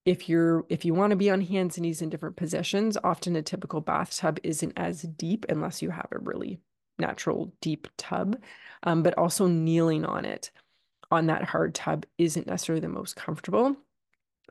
if 0.06 0.28
you're 0.28 0.64
if 0.68 0.84
you 0.84 0.94
want 0.94 1.10
to 1.10 1.16
be 1.16 1.30
on 1.30 1.40
hands 1.40 1.76
and 1.76 1.84
knees 1.84 2.00
in 2.00 2.08
different 2.08 2.36
positions 2.36 2.96
often 3.04 3.36
a 3.36 3.42
typical 3.42 3.82
bathtub 3.82 4.38
isn't 4.42 4.72
as 4.76 5.02
deep 5.02 5.44
unless 5.50 5.82
you 5.82 5.90
have 5.90 6.08
a 6.10 6.18
really 6.18 6.58
natural 6.98 7.52
deep 7.60 7.86
tub. 7.96 8.40
Um, 8.82 9.02
but 9.02 9.16
also 9.18 9.46
kneeling 9.46 10.04
on 10.04 10.24
it 10.24 10.50
on 11.10 11.26
that 11.26 11.44
hard 11.44 11.74
tub 11.74 12.06
isn't 12.18 12.46
necessarily 12.46 12.80
the 12.80 12.88
most 12.88 13.16
comfortable 13.16 13.76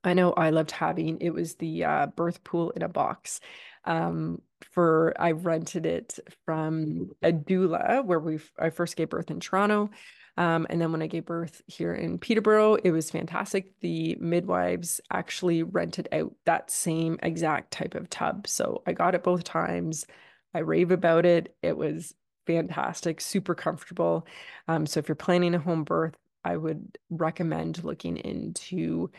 i 0.03 0.13
know 0.13 0.31
i 0.33 0.49
loved 0.49 0.71
having 0.71 1.19
it 1.21 1.31
was 1.31 1.55
the 1.55 1.83
uh, 1.83 2.05
birth 2.07 2.43
pool 2.43 2.71
in 2.71 2.81
a 2.81 2.89
box 2.89 3.39
um, 3.85 4.41
for 4.71 5.13
I 5.19 5.31
rented 5.31 5.85
it 5.85 6.19
from 6.45 7.12
a 7.21 7.31
doula 7.31 8.03
where 8.03 8.19
we 8.19 8.39
I 8.57 8.69
first 8.69 8.95
gave 8.95 9.09
birth 9.09 9.31
in 9.31 9.39
Toronto. 9.39 9.89
Um, 10.38 10.67
and 10.69 10.79
then 10.79 10.91
when 10.91 11.01
I 11.01 11.07
gave 11.07 11.25
birth 11.25 11.62
here 11.67 11.93
in 11.93 12.17
Peterborough, 12.17 12.75
it 12.75 12.91
was 12.91 13.12
fantastic. 13.12 13.77
The 13.81 14.15
midwives 14.19 15.01
actually 15.12 15.63
rented 15.63 16.07
out 16.13 16.33
that 16.45 16.71
same 16.71 17.19
exact 17.21 17.71
type 17.71 17.93
of 17.95 18.09
tub. 18.09 18.47
So 18.47 18.81
I 18.88 18.93
got 18.93 19.15
it 19.15 19.23
both 19.23 19.43
times. 19.43 20.05
I 20.53 20.59
rave 20.59 20.91
about 20.91 21.25
it. 21.25 21.55
It 21.62 21.75
was 21.75 22.13
fantastic, 22.47 23.19
super 23.19 23.53
comfortable. 23.53 24.25
Um, 24.67 24.85
so 24.85 24.99
if 24.99 25.09
you're 25.09 25.15
planning 25.15 25.55
a 25.55 25.59
home 25.59 25.83
birth, 25.83 26.15
I 26.45 26.55
would 26.55 26.97
recommend 27.09 27.83
looking 27.83 28.15
into 28.15 29.12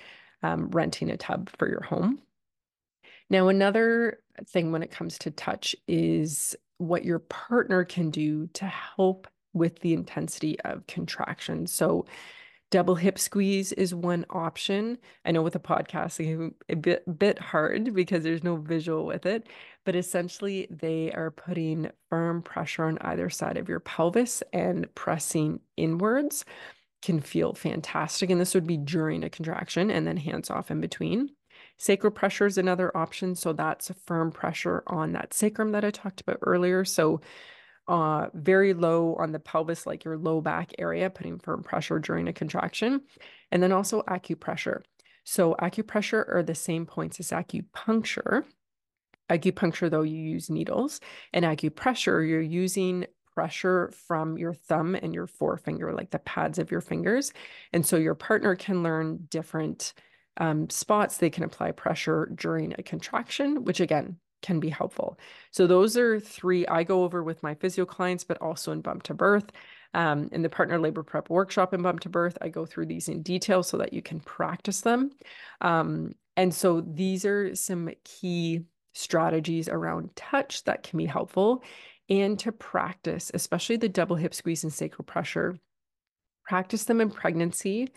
um, 0.42 0.70
renting 0.70 1.10
a 1.10 1.16
tub 1.16 1.50
for 1.58 1.68
your 1.68 1.82
home. 1.82 2.20
Now, 3.28 3.48
another 3.48 4.18
thing 4.46 4.72
when 4.72 4.82
it 4.82 4.90
comes 4.90 5.18
to 5.18 5.30
touch 5.30 5.76
is 5.86 6.56
what 6.78 7.04
your 7.04 7.20
partner 7.20 7.84
can 7.84 8.10
do 8.10 8.48
to 8.54 8.66
help 8.66 9.28
with 9.52 9.80
the 9.80 9.92
intensity 9.92 10.58
of 10.60 10.86
contraction. 10.86 11.66
So, 11.66 12.06
double 12.70 12.94
hip 12.94 13.18
squeeze 13.18 13.72
is 13.72 13.94
one 13.94 14.24
option. 14.30 14.96
I 15.24 15.32
know 15.32 15.42
with 15.42 15.56
a 15.56 15.60
podcast, 15.60 16.20
it's 16.20 16.54
a 16.68 16.76
bit, 16.76 17.18
bit 17.18 17.38
hard 17.38 17.92
because 17.94 18.22
there's 18.22 18.44
no 18.44 18.56
visual 18.56 19.06
with 19.06 19.26
it, 19.26 19.48
but 19.84 19.96
essentially 19.96 20.68
they 20.70 21.10
are 21.12 21.32
putting 21.32 21.90
firm 22.08 22.42
pressure 22.42 22.84
on 22.84 22.98
either 23.00 23.28
side 23.28 23.56
of 23.56 23.68
your 23.68 23.80
pelvis 23.80 24.42
and 24.52 24.92
pressing 24.94 25.60
inwards 25.76 26.44
can 27.02 27.20
feel 27.20 27.54
fantastic. 27.54 28.30
And 28.30 28.40
this 28.40 28.54
would 28.54 28.66
be 28.66 28.76
during 28.76 29.24
a 29.24 29.30
contraction 29.30 29.90
and 29.90 30.06
then 30.06 30.16
hands 30.16 30.50
off 30.50 30.70
in 30.70 30.80
between. 30.80 31.30
Sacral 31.78 32.12
pressure 32.12 32.46
is 32.46 32.58
another 32.58 32.94
option. 32.96 33.34
So 33.34 33.52
that's 33.52 33.90
a 33.90 33.94
firm 33.94 34.30
pressure 34.32 34.82
on 34.86 35.12
that 35.12 35.32
sacrum 35.32 35.72
that 35.72 35.84
I 35.84 35.90
talked 35.90 36.20
about 36.20 36.38
earlier. 36.42 36.84
So 36.84 37.20
uh, 37.88 38.26
very 38.34 38.74
low 38.74 39.14
on 39.16 39.32
the 39.32 39.38
pelvis, 39.40 39.86
like 39.86 40.04
your 40.04 40.18
low 40.18 40.40
back 40.40 40.72
area, 40.78 41.10
putting 41.10 41.38
firm 41.38 41.62
pressure 41.62 41.98
during 41.98 42.28
a 42.28 42.32
contraction. 42.32 43.02
And 43.50 43.62
then 43.62 43.72
also 43.72 44.02
acupressure. 44.02 44.82
So 45.24 45.54
acupressure 45.60 46.24
are 46.34 46.42
the 46.42 46.54
same 46.54 46.86
points 46.86 47.18
as 47.20 47.30
acupuncture. 47.30 48.44
Acupuncture, 49.30 49.90
though, 49.90 50.02
you 50.02 50.18
use 50.18 50.50
needles, 50.50 51.00
and 51.32 51.44
acupressure, 51.44 52.28
you're 52.28 52.40
using 52.40 53.06
pressure 53.40 53.90
from 54.06 54.36
your 54.36 54.52
thumb 54.52 54.94
and 54.94 55.14
your 55.14 55.26
forefinger, 55.26 55.94
like 55.94 56.10
the 56.10 56.18
pads 56.18 56.58
of 56.58 56.70
your 56.70 56.82
fingers. 56.82 57.32
And 57.72 57.86
so 57.86 57.96
your 57.96 58.14
partner 58.14 58.54
can 58.54 58.82
learn 58.82 59.26
different 59.30 59.94
um, 60.36 60.68
spots 60.68 61.16
they 61.16 61.30
can 61.30 61.44
apply 61.44 61.70
pressure 61.70 62.30
during 62.34 62.74
a 62.76 62.82
contraction, 62.82 63.64
which 63.64 63.80
again 63.80 64.16
can 64.42 64.60
be 64.60 64.68
helpful. 64.68 65.18
So 65.52 65.66
those 65.66 65.96
are 65.96 66.20
three 66.20 66.66
I 66.66 66.82
go 66.82 67.02
over 67.02 67.24
with 67.24 67.42
my 67.42 67.54
physio 67.54 67.86
clients, 67.86 68.24
but 68.24 68.36
also 68.42 68.72
in 68.72 68.82
Bump 68.82 69.04
to 69.04 69.14
Birth. 69.14 69.50
Um, 69.94 70.28
in 70.32 70.42
the 70.42 70.50
partner 70.50 70.78
labor 70.78 71.02
prep 71.02 71.30
workshop 71.30 71.72
in 71.72 71.80
Bump 71.80 72.00
to 72.00 72.10
Birth, 72.10 72.36
I 72.42 72.50
go 72.50 72.66
through 72.66 72.86
these 72.86 73.08
in 73.08 73.22
detail 73.22 73.62
so 73.62 73.78
that 73.78 73.94
you 73.94 74.02
can 74.02 74.20
practice 74.20 74.82
them. 74.82 75.12
Um, 75.62 76.12
and 76.36 76.54
so 76.54 76.82
these 76.82 77.24
are 77.24 77.54
some 77.54 77.88
key 78.04 78.66
strategies 78.92 79.66
around 79.66 80.14
touch 80.14 80.62
that 80.64 80.82
can 80.82 80.98
be 80.98 81.06
helpful 81.06 81.62
and 82.10 82.38
to 82.40 82.52
practice, 82.52 83.30
especially 83.32 83.76
the 83.76 83.88
double 83.88 84.16
hip 84.16 84.34
squeeze 84.34 84.64
and 84.64 84.72
sacral 84.72 85.04
pressure. 85.04 85.56
Practice 86.46 86.84
them 86.84 87.00
in 87.00 87.10
pregnancy 87.10 87.88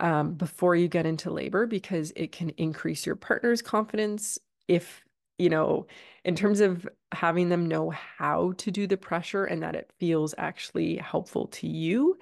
um, 0.00 0.34
before 0.34 0.76
you 0.76 0.88
get 0.88 1.06
into 1.06 1.30
labor 1.30 1.66
because 1.66 2.12
it 2.14 2.32
can 2.32 2.50
increase 2.50 3.04
your 3.04 3.16
partner's 3.16 3.60
confidence 3.60 4.38
if 4.68 5.02
you 5.38 5.48
know 5.48 5.86
in 6.24 6.36
terms 6.36 6.60
of 6.60 6.86
having 7.12 7.48
them 7.48 7.66
know 7.66 7.90
how 7.90 8.52
to 8.58 8.70
do 8.70 8.86
the 8.86 8.96
pressure 8.96 9.44
and 9.44 9.62
that 9.62 9.74
it 9.74 9.90
feels 9.98 10.34
actually 10.38 10.96
helpful 10.96 11.46
to 11.48 11.66
you 11.66 12.16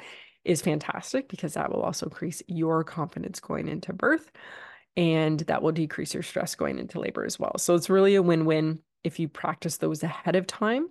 is 0.45 0.63
fantastic 0.63 1.29
because 1.29 1.55
that 1.55 1.71
will 1.71 1.83
also 1.83 2.07
increase 2.07 2.43
your 2.47 2.85
confidence 2.85 3.41
going 3.41 3.69
into 3.69 3.93
birth 3.93 4.31
and 4.97 5.41
that 5.41 5.61
will 5.61 5.73
decrease 5.73 6.15
your 6.15 6.23
stress 6.23 6.55
going 6.55 6.79
into 6.79 7.01
labor 7.01 7.25
as 7.25 7.39
well 7.39 7.57
so 7.59 7.75
it's 7.75 7.91
really 7.91 8.15
a 8.15 8.23
win-win 8.23 8.79
if 9.05 9.19
you 9.19 9.29
practice 9.29 9.79
those 9.79 10.03
ahead 10.03 10.37
of 10.37 10.47
time 10.47 10.89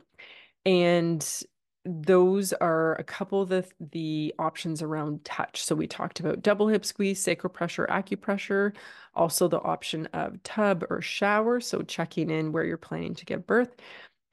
and 0.66 1.44
those 1.86 2.52
are 2.54 2.96
a 2.96 3.04
couple 3.04 3.44
of 3.44 3.50
the, 3.50 3.66
the 3.92 4.34
options 4.40 4.82
around 4.82 5.24
touch. 5.24 5.64
So 5.64 5.76
we 5.76 5.86
talked 5.86 6.20
about 6.20 6.42
double 6.42 6.68
hip 6.68 6.84
squeeze, 6.84 7.22
sacral 7.22 7.54
pressure, 7.54 7.88
acupressure, 7.90 8.76
also 9.14 9.48
the 9.48 9.62
option 9.62 10.08
of 10.08 10.42
tub 10.42 10.84
or 10.90 11.02
shower. 11.02 11.60
So 11.60 11.84
checking 11.84 12.32
in 12.32 12.52
where 12.52 12.64
you're 12.66 12.78
planning 12.78 13.14
to 13.16 13.26
give 13.26 13.46
birth. 13.46 13.76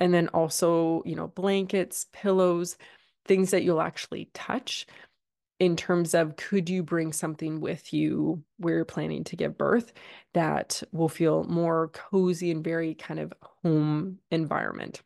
And 0.01 0.15
then 0.15 0.29
also, 0.29 1.03
you 1.05 1.15
know, 1.15 1.29
blankets, 1.29 2.07
pillows, 2.13 2.79
things 3.27 3.51
that 3.51 3.65
you'll 3.65 3.83
actually 3.83 4.31
touch 4.33 4.87
in 5.61 5.77
terms 5.77 6.15
of 6.15 6.37
could 6.37 6.69
you 6.69 6.83
bring 6.83 7.13
something 7.13 7.61
with 7.61 7.93
you 7.93 8.43
where 8.57 8.77
you're 8.77 8.85
planning 8.85 9.23
to 9.25 9.37
give 9.37 9.57
birth 9.59 9.93
that 10.33 10.83
will 10.91 11.09
feel 11.09 11.45
more 11.45 11.89
cozy 11.89 12.51
and 12.51 12.65
very 12.65 12.95
kind 12.95 13.21
of 13.21 13.33
home 13.63 14.19
environment. 14.31 15.03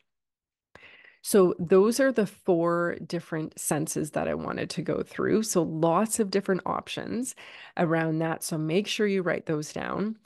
So, 1.28 1.56
those 1.58 1.98
are 1.98 2.12
the 2.12 2.24
four 2.24 2.98
different 3.04 3.58
senses 3.58 4.12
that 4.12 4.28
I 4.28 4.34
wanted 4.34 4.70
to 4.70 4.82
go 4.82 5.02
through. 5.02 5.42
So, 5.42 5.60
lots 5.62 6.20
of 6.20 6.30
different 6.30 6.62
options 6.64 7.34
around 7.76 8.20
that. 8.20 8.44
So, 8.44 8.56
make 8.56 8.86
sure 8.86 9.08
you 9.08 9.22
write 9.22 9.46
those 9.46 9.72
down. 9.72 10.18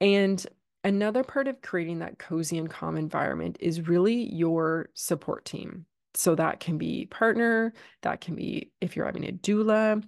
And 0.00 0.44
another 0.82 1.22
part 1.22 1.46
of 1.46 1.62
creating 1.62 2.00
that 2.00 2.18
cozy 2.18 2.58
and 2.58 2.68
calm 2.68 2.96
environment 2.96 3.56
is 3.60 3.86
really 3.86 4.34
your 4.34 4.88
support 4.94 5.44
team. 5.44 5.86
So, 6.14 6.34
that 6.34 6.58
can 6.58 6.76
be 6.76 7.06
partner, 7.06 7.72
that 8.02 8.20
can 8.20 8.34
be 8.34 8.72
if 8.80 8.96
you're 8.96 9.06
having 9.06 9.28
a 9.28 9.32
doula. 9.32 10.02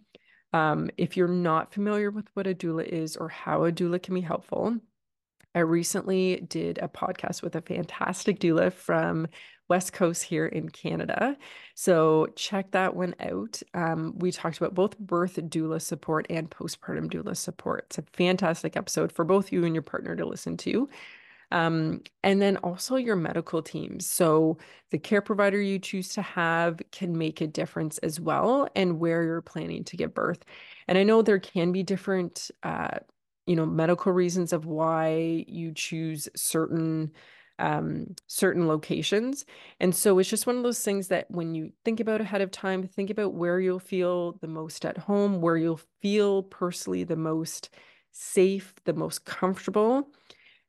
Um, 0.53 0.91
if 0.97 1.17
you're 1.17 1.29
not 1.29 1.73
familiar 1.73 2.11
with 2.11 2.27
what 2.35 2.49
a 2.49 2.57
doula 2.57 2.85
is 2.89 3.17
or 3.17 3.29
how 3.29 3.67
a 3.67 3.71
doula 3.71 4.03
can 4.03 4.15
be 4.17 4.21
helpful, 4.21 4.79
I 5.55 5.61
recently 5.61 6.45
did 6.49 6.79
a 6.79 6.89
podcast 6.89 7.43
with 7.43 7.57
a 7.57 7.61
fantastic 7.61 8.39
doula 8.39 8.73
from 8.73 9.27
West 9.69 9.93
Coast 9.93 10.23
here 10.25 10.47
in 10.47 10.69
Canada. 10.69 11.37
So 11.75 12.27
check 12.37 12.73
that 12.73 12.95
one 12.95 13.15
out. 13.21 13.63
Um, 13.73 14.15
we 14.19 14.33
talked 14.33 14.59
about 14.59 14.75
both 14.75 14.99
birth 14.99 15.37
doula 15.37 15.81
support 15.81 16.27
and 16.29 16.51
postpartum 16.51 17.11
doula 17.11 17.37
support. 17.37 17.85
It's 17.87 17.99
a 17.99 18.05
fantastic 18.13 18.77
episode 18.77 19.13
for 19.13 19.25
both 19.25 19.53
you 19.53 19.65
and 19.65 19.75
your 19.75 19.83
partner 19.83 20.17
to 20.17 20.25
listen 20.25 20.57
to. 20.59 20.89
Um, 21.53 22.03
and 22.23 22.41
then 22.41 22.59
also 22.59 22.95
your 22.95 23.17
medical 23.17 23.61
teams. 23.61 24.07
So 24.07 24.59
the 24.91 24.99
care 24.99 25.21
provider 25.21 25.61
you 25.61 25.81
choose 25.81 26.11
to 26.11 26.23
have 26.23 26.81
can 26.93 27.19
make 27.19 27.41
a 27.41 27.47
difference 27.47 27.99
as 27.99 28.21
well, 28.21 28.69
and 28.77 29.01
where 29.01 29.25
you're 29.25 29.41
planning 29.41 29.83
to 29.85 29.97
give 29.97 30.15
birth. 30.15 30.45
And 30.87 30.97
I 30.97 31.03
know 31.03 31.23
there 31.23 31.41
can 31.41 31.73
be 31.73 31.83
different, 31.83 32.53
uh, 32.63 32.99
you 33.47 33.57
know, 33.57 33.67
medical 33.67 34.13
reasons 34.13 34.53
of 34.53 34.67
why 34.67 35.45
you 35.49 35.73
choose 35.73 36.29
certain 36.37 37.13
um, 37.59 38.15
certain 38.27 38.67
locations. 38.67 39.45
And 39.81 39.95
so 39.95 40.19
it's 40.19 40.31
just 40.31 40.47
one 40.47 40.57
of 40.57 40.63
those 40.63 40.83
things 40.83 41.09
that 41.09 41.31
when 41.31 41.55
you 41.55 41.73
think 41.85 42.01
about 42.01 42.23
ahead 42.23 42.41
of 42.41 42.51
time, 42.51 42.89
think 42.89 43.11
about 43.11 43.35
where 43.35 43.61
you'll 43.61 43.79
feel 43.79 44.33
the 44.41 44.49
most 44.49 44.87
at 44.87 44.97
home, 44.97 45.43
where 45.43 45.59
you'll 45.59 45.81
feel 46.01 46.43
personally 46.43 47.05
the 47.05 47.17
most 47.17 47.69
safe, 48.13 48.73
the 48.87 48.95
most 48.95 49.27
comfortable. 49.27 50.09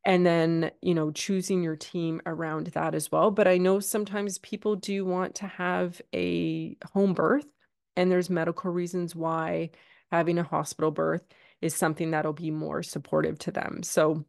And 0.03 0.25
then, 0.25 0.71
you 0.81 0.95
know, 0.95 1.11
choosing 1.11 1.61
your 1.61 1.75
team 1.75 2.21
around 2.25 2.67
that 2.67 2.95
as 2.95 3.11
well. 3.11 3.31
But 3.31 3.47
I 3.47 3.57
know 3.57 3.79
sometimes 3.79 4.39
people 4.39 4.75
do 4.75 5.05
want 5.05 5.35
to 5.35 5.47
have 5.47 6.01
a 6.13 6.75
home 6.93 7.13
birth, 7.13 7.45
and 7.95 8.11
there's 8.11 8.29
medical 8.29 8.71
reasons 8.71 9.15
why 9.15 9.69
having 10.11 10.39
a 10.39 10.43
hospital 10.43 10.91
birth 10.91 11.23
is 11.61 11.75
something 11.75 12.11
that'll 12.11 12.33
be 12.33 12.51
more 12.51 12.83
supportive 12.83 13.37
to 13.39 13.51
them. 13.51 13.83
So 13.83 14.25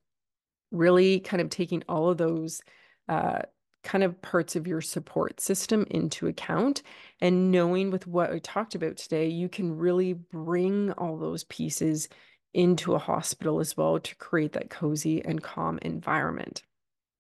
really 0.71 1.21
kind 1.21 1.41
of 1.41 1.51
taking 1.51 1.83
all 1.89 2.09
of 2.09 2.19
those 2.19 2.63
uh, 3.09 3.43
kind 3.83 4.05
of 4.05 4.21
parts 4.23 4.57
of 4.57 4.67
your 4.67 4.81
support 4.81 5.41
system 5.41 5.87
into 5.91 6.29
account. 6.29 6.83
And 7.21 7.51
knowing 7.51 7.91
with 7.91 8.07
what 8.07 8.33
we 8.33 8.41
talked 8.41 8.75
about 8.75 8.97
today, 8.97 9.29
you 9.29 9.49
can 9.49 9.77
really 9.77 10.13
bring 10.13 10.93
all 10.93 11.17
those 11.19 11.45
pieces 11.45 12.09
into 12.55 12.95
a 12.95 12.99
hospital 12.99 13.61
as 13.61 13.77
well 13.77 13.99
to 13.99 14.17
create 14.17 14.53
that 14.53 14.71
cozy 14.71 15.25
and 15.25 15.43
calm 15.43 15.79
environment. 15.83 16.63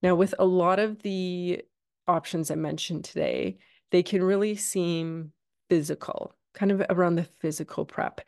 Now, 0.02 0.14
with 0.14 0.34
a 0.38 0.44
lot 0.44 0.78
of 0.78 1.02
the 1.02 1.62
options 2.06 2.50
I 2.50 2.56
mentioned 2.56 3.04
today, 3.04 3.58
they 3.90 4.02
can 4.02 4.22
really 4.22 4.56
seem 4.56 5.32
physical, 5.70 6.34
kind 6.54 6.72
of 6.72 6.82
around 6.90 7.16
the 7.16 7.28
physical 7.40 7.84
prep. 7.84 8.20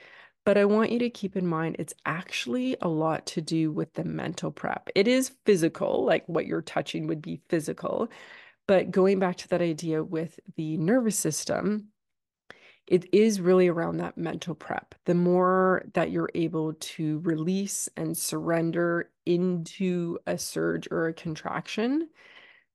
But 0.45 0.59
I 0.59 0.67
want 0.67 0.93
you 0.93 0.99
to 0.99 1.11
keep 1.11 1.37
in 1.37 1.47
mind 1.47 1.77
it's 1.79 1.95
actually 2.05 2.77
a 2.83 2.89
lot 2.89 3.25
to 3.29 3.41
do 3.41 3.73
with 3.73 3.95
the 3.95 4.05
mental 4.05 4.51
prep. 4.51 4.91
It 4.95 5.09
is 5.09 5.33
physical, 5.47 6.05
like 6.05 6.25
what 6.27 6.47
you're 6.47 6.63
touching 6.63 7.07
would 7.07 7.23
be 7.23 7.41
physical. 7.49 8.11
But 8.67 8.91
going 8.91 9.19
back 9.19 9.37
to 9.39 9.49
that 9.49 9.63
idea 9.63 10.05
with 10.05 10.39
the 10.57 10.77
nervous 10.77 11.19
system, 11.19 11.89
it 12.87 13.15
is 13.15 13.41
really 13.41 13.69
around 13.69 13.97
that 13.99 14.19
mental 14.19 14.55
prep. 14.55 14.95
The 15.07 15.15
more 15.15 15.85
that 15.95 16.11
you're 16.11 16.31
able 16.35 16.75
to 16.75 17.21
release 17.21 17.89
and 17.97 18.17
surrender 18.17 19.11
into 19.25 20.19
a 20.27 20.37
surge 20.37 20.89
or 20.91 21.07
a 21.07 21.15
contraction, 21.15 22.11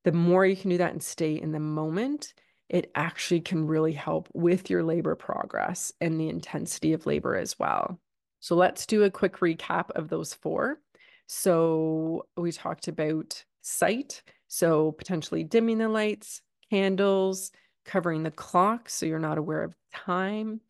the 0.03 0.11
more 0.11 0.45
you 0.45 0.55
can 0.55 0.71
do 0.71 0.77
that 0.79 0.93
and 0.93 1.03
stay 1.03 1.39
in 1.39 1.51
the 1.51 1.59
moment, 1.59 2.33
it 2.69 2.91
actually 2.93 3.41
can 3.41 3.65
really 3.65 3.93
help 3.93 4.29
with 4.33 4.69
your 4.69 4.83
labor 4.83 5.15
progress 5.15 5.91
and 5.99 6.19
the 6.19 6.29
intensity 6.29 6.93
of 6.93 7.05
labor 7.05 7.35
as 7.35 7.57
well. 7.57 7.99
So 8.39 8.55
let's 8.55 8.85
do 8.85 9.03
a 9.03 9.11
quick 9.11 9.37
recap 9.37 9.89
of 9.91 10.09
those 10.09 10.33
four. 10.33 10.79
So 11.27 12.27
we 12.37 12.51
talked 12.51 12.87
about 12.87 13.43
sight, 13.61 14.21
so 14.47 14.91
potentially 14.93 15.43
dimming 15.43 15.79
the 15.79 15.89
lights, 15.89 16.41
candles, 16.69 17.51
covering 17.85 18.23
the 18.23 18.31
clock 18.31 18.89
so 18.89 19.05
you're 19.05 19.19
not 19.19 19.37
aware 19.37 19.63
of 19.63 19.73
time, 19.93 20.61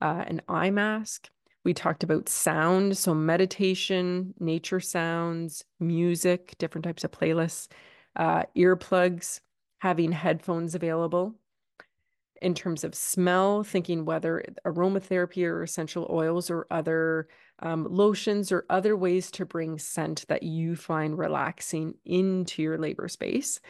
uh, 0.00 0.24
an 0.26 0.42
eye 0.48 0.70
mask. 0.70 1.28
We 1.64 1.74
talked 1.74 2.04
about 2.04 2.28
sound, 2.28 2.96
so 2.96 3.14
meditation, 3.14 4.32
nature 4.38 4.80
sounds, 4.80 5.64
music, 5.80 6.54
different 6.58 6.84
types 6.84 7.04
of 7.04 7.10
playlists, 7.10 7.68
uh, 8.16 8.44
earplugs, 8.56 9.40
having 9.80 10.12
headphones 10.12 10.74
available 10.74 11.34
in 12.42 12.54
terms 12.54 12.84
of 12.84 12.94
smell, 12.94 13.62
thinking 13.62 14.04
whether 14.04 14.42
aromatherapy 14.64 15.44
or 15.44 15.62
essential 15.62 16.06
oils 16.10 16.50
or 16.50 16.66
other 16.70 17.28
um, 17.60 17.86
lotions 17.90 18.52
or 18.52 18.64
other 18.70 18.96
ways 18.96 19.30
to 19.32 19.44
bring 19.44 19.78
scent 19.78 20.24
that 20.28 20.42
you 20.42 20.76
find 20.76 21.18
relaxing 21.18 21.94
into 22.04 22.62
your 22.62 22.78
labor 22.78 23.08
space. 23.08 23.60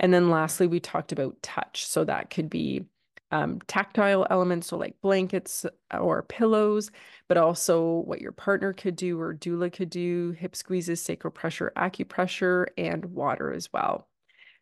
And 0.00 0.12
then 0.12 0.30
lastly, 0.30 0.66
we 0.66 0.80
talked 0.80 1.12
about 1.12 1.40
touch. 1.42 1.86
So 1.86 2.04
that 2.04 2.30
could 2.30 2.50
be 2.50 2.86
um, 3.32 3.60
tactile 3.66 4.26
elements, 4.30 4.68
so 4.68 4.76
like 4.76 5.00
blankets 5.00 5.66
or 5.92 6.22
pillows, 6.22 6.90
but 7.28 7.36
also 7.36 8.02
what 8.04 8.20
your 8.20 8.32
partner 8.32 8.72
could 8.72 8.96
do 8.96 9.20
or 9.20 9.34
doula 9.34 9.72
could 9.72 9.90
do, 9.90 10.30
hip 10.38 10.54
squeezes, 10.54 11.02
sacral 11.02 11.32
pressure, 11.32 11.72
acupressure, 11.76 12.66
and 12.78 13.04
water 13.06 13.52
as 13.52 13.72
well. 13.72 14.08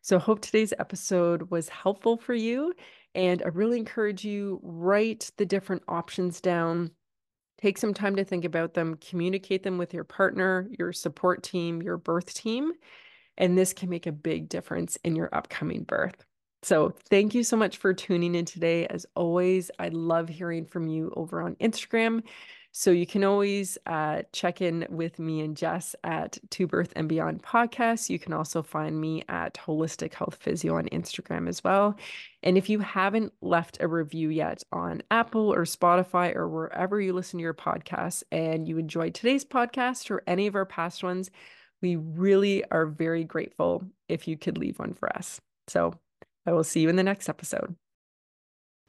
So, 0.05 0.17
I 0.17 0.19
hope 0.19 0.39
today's 0.39 0.71
episode 0.77 1.49
was 1.49 1.67
helpful 1.67 2.15
for 2.15 2.35
you. 2.35 2.75
And 3.15 3.41
I 3.41 3.47
really 3.47 3.79
encourage 3.79 4.23
you 4.23 4.59
write 4.61 5.31
the 5.37 5.47
different 5.47 5.81
options 5.87 6.39
down. 6.41 6.91
Take 7.59 7.79
some 7.79 7.91
time 7.91 8.15
to 8.17 8.23
think 8.23 8.45
about 8.45 8.75
them, 8.75 8.97
communicate 8.97 9.63
them 9.63 9.79
with 9.79 9.95
your 9.95 10.03
partner, 10.03 10.69
your 10.77 10.93
support 10.93 11.41
team, 11.41 11.81
your 11.81 11.97
birth 11.97 12.35
team, 12.35 12.73
and 13.35 13.57
this 13.57 13.73
can 13.73 13.89
make 13.89 14.05
a 14.05 14.11
big 14.11 14.47
difference 14.47 14.95
in 15.03 15.15
your 15.15 15.33
upcoming 15.33 15.81
birth. 15.81 16.23
So, 16.61 16.93
thank 17.09 17.33
you 17.33 17.43
so 17.43 17.57
much 17.57 17.77
for 17.77 17.91
tuning 17.91 18.35
in 18.35 18.45
today. 18.45 18.85
As 18.85 19.07
always, 19.15 19.71
I 19.79 19.87
love 19.87 20.29
hearing 20.29 20.67
from 20.67 20.87
you 20.87 21.11
over 21.15 21.41
on 21.41 21.55
Instagram. 21.55 22.21
So 22.77 22.91
you 22.91 23.05
can 23.05 23.23
always 23.23 23.77
uh, 23.85 24.23
check 24.33 24.61
in 24.61 24.85
with 24.89 25.17
me 25.17 25.39
and 25.39 25.55
Jess 25.55 25.95
at 26.03 26.37
To 26.49 26.67
Birth 26.67 26.91
and 26.97 27.07
Beyond 27.07 27.41
podcast. 27.41 28.09
You 28.09 28.19
can 28.19 28.33
also 28.33 28.61
find 28.61 28.99
me 28.99 29.23
at 29.29 29.53
Holistic 29.53 30.13
Health 30.13 30.35
Physio 30.41 30.75
on 30.75 30.89
Instagram 30.89 31.47
as 31.47 31.63
well. 31.63 31.95
And 32.43 32.57
if 32.57 32.67
you 32.67 32.79
haven't 32.79 33.31
left 33.39 33.77
a 33.79 33.87
review 33.87 34.27
yet 34.27 34.61
on 34.73 35.03
Apple 35.09 35.53
or 35.53 35.63
Spotify 35.63 36.35
or 36.35 36.49
wherever 36.49 36.99
you 36.99 37.13
listen 37.13 37.37
to 37.37 37.43
your 37.43 37.53
podcasts 37.53 38.23
and 38.29 38.67
you 38.67 38.77
enjoyed 38.77 39.13
today's 39.13 39.45
podcast 39.45 40.11
or 40.11 40.21
any 40.27 40.45
of 40.45 40.55
our 40.55 40.65
past 40.65 41.01
ones, 41.01 41.31
we 41.81 41.95
really 41.95 42.69
are 42.71 42.87
very 42.87 43.23
grateful 43.23 43.85
if 44.09 44.27
you 44.27 44.37
could 44.37 44.57
leave 44.57 44.79
one 44.79 44.93
for 44.95 45.07
us. 45.15 45.39
So 45.69 45.93
I 46.45 46.51
will 46.51 46.65
see 46.65 46.81
you 46.81 46.89
in 46.89 46.97
the 46.97 47.03
next 47.03 47.29
episode. 47.29 47.77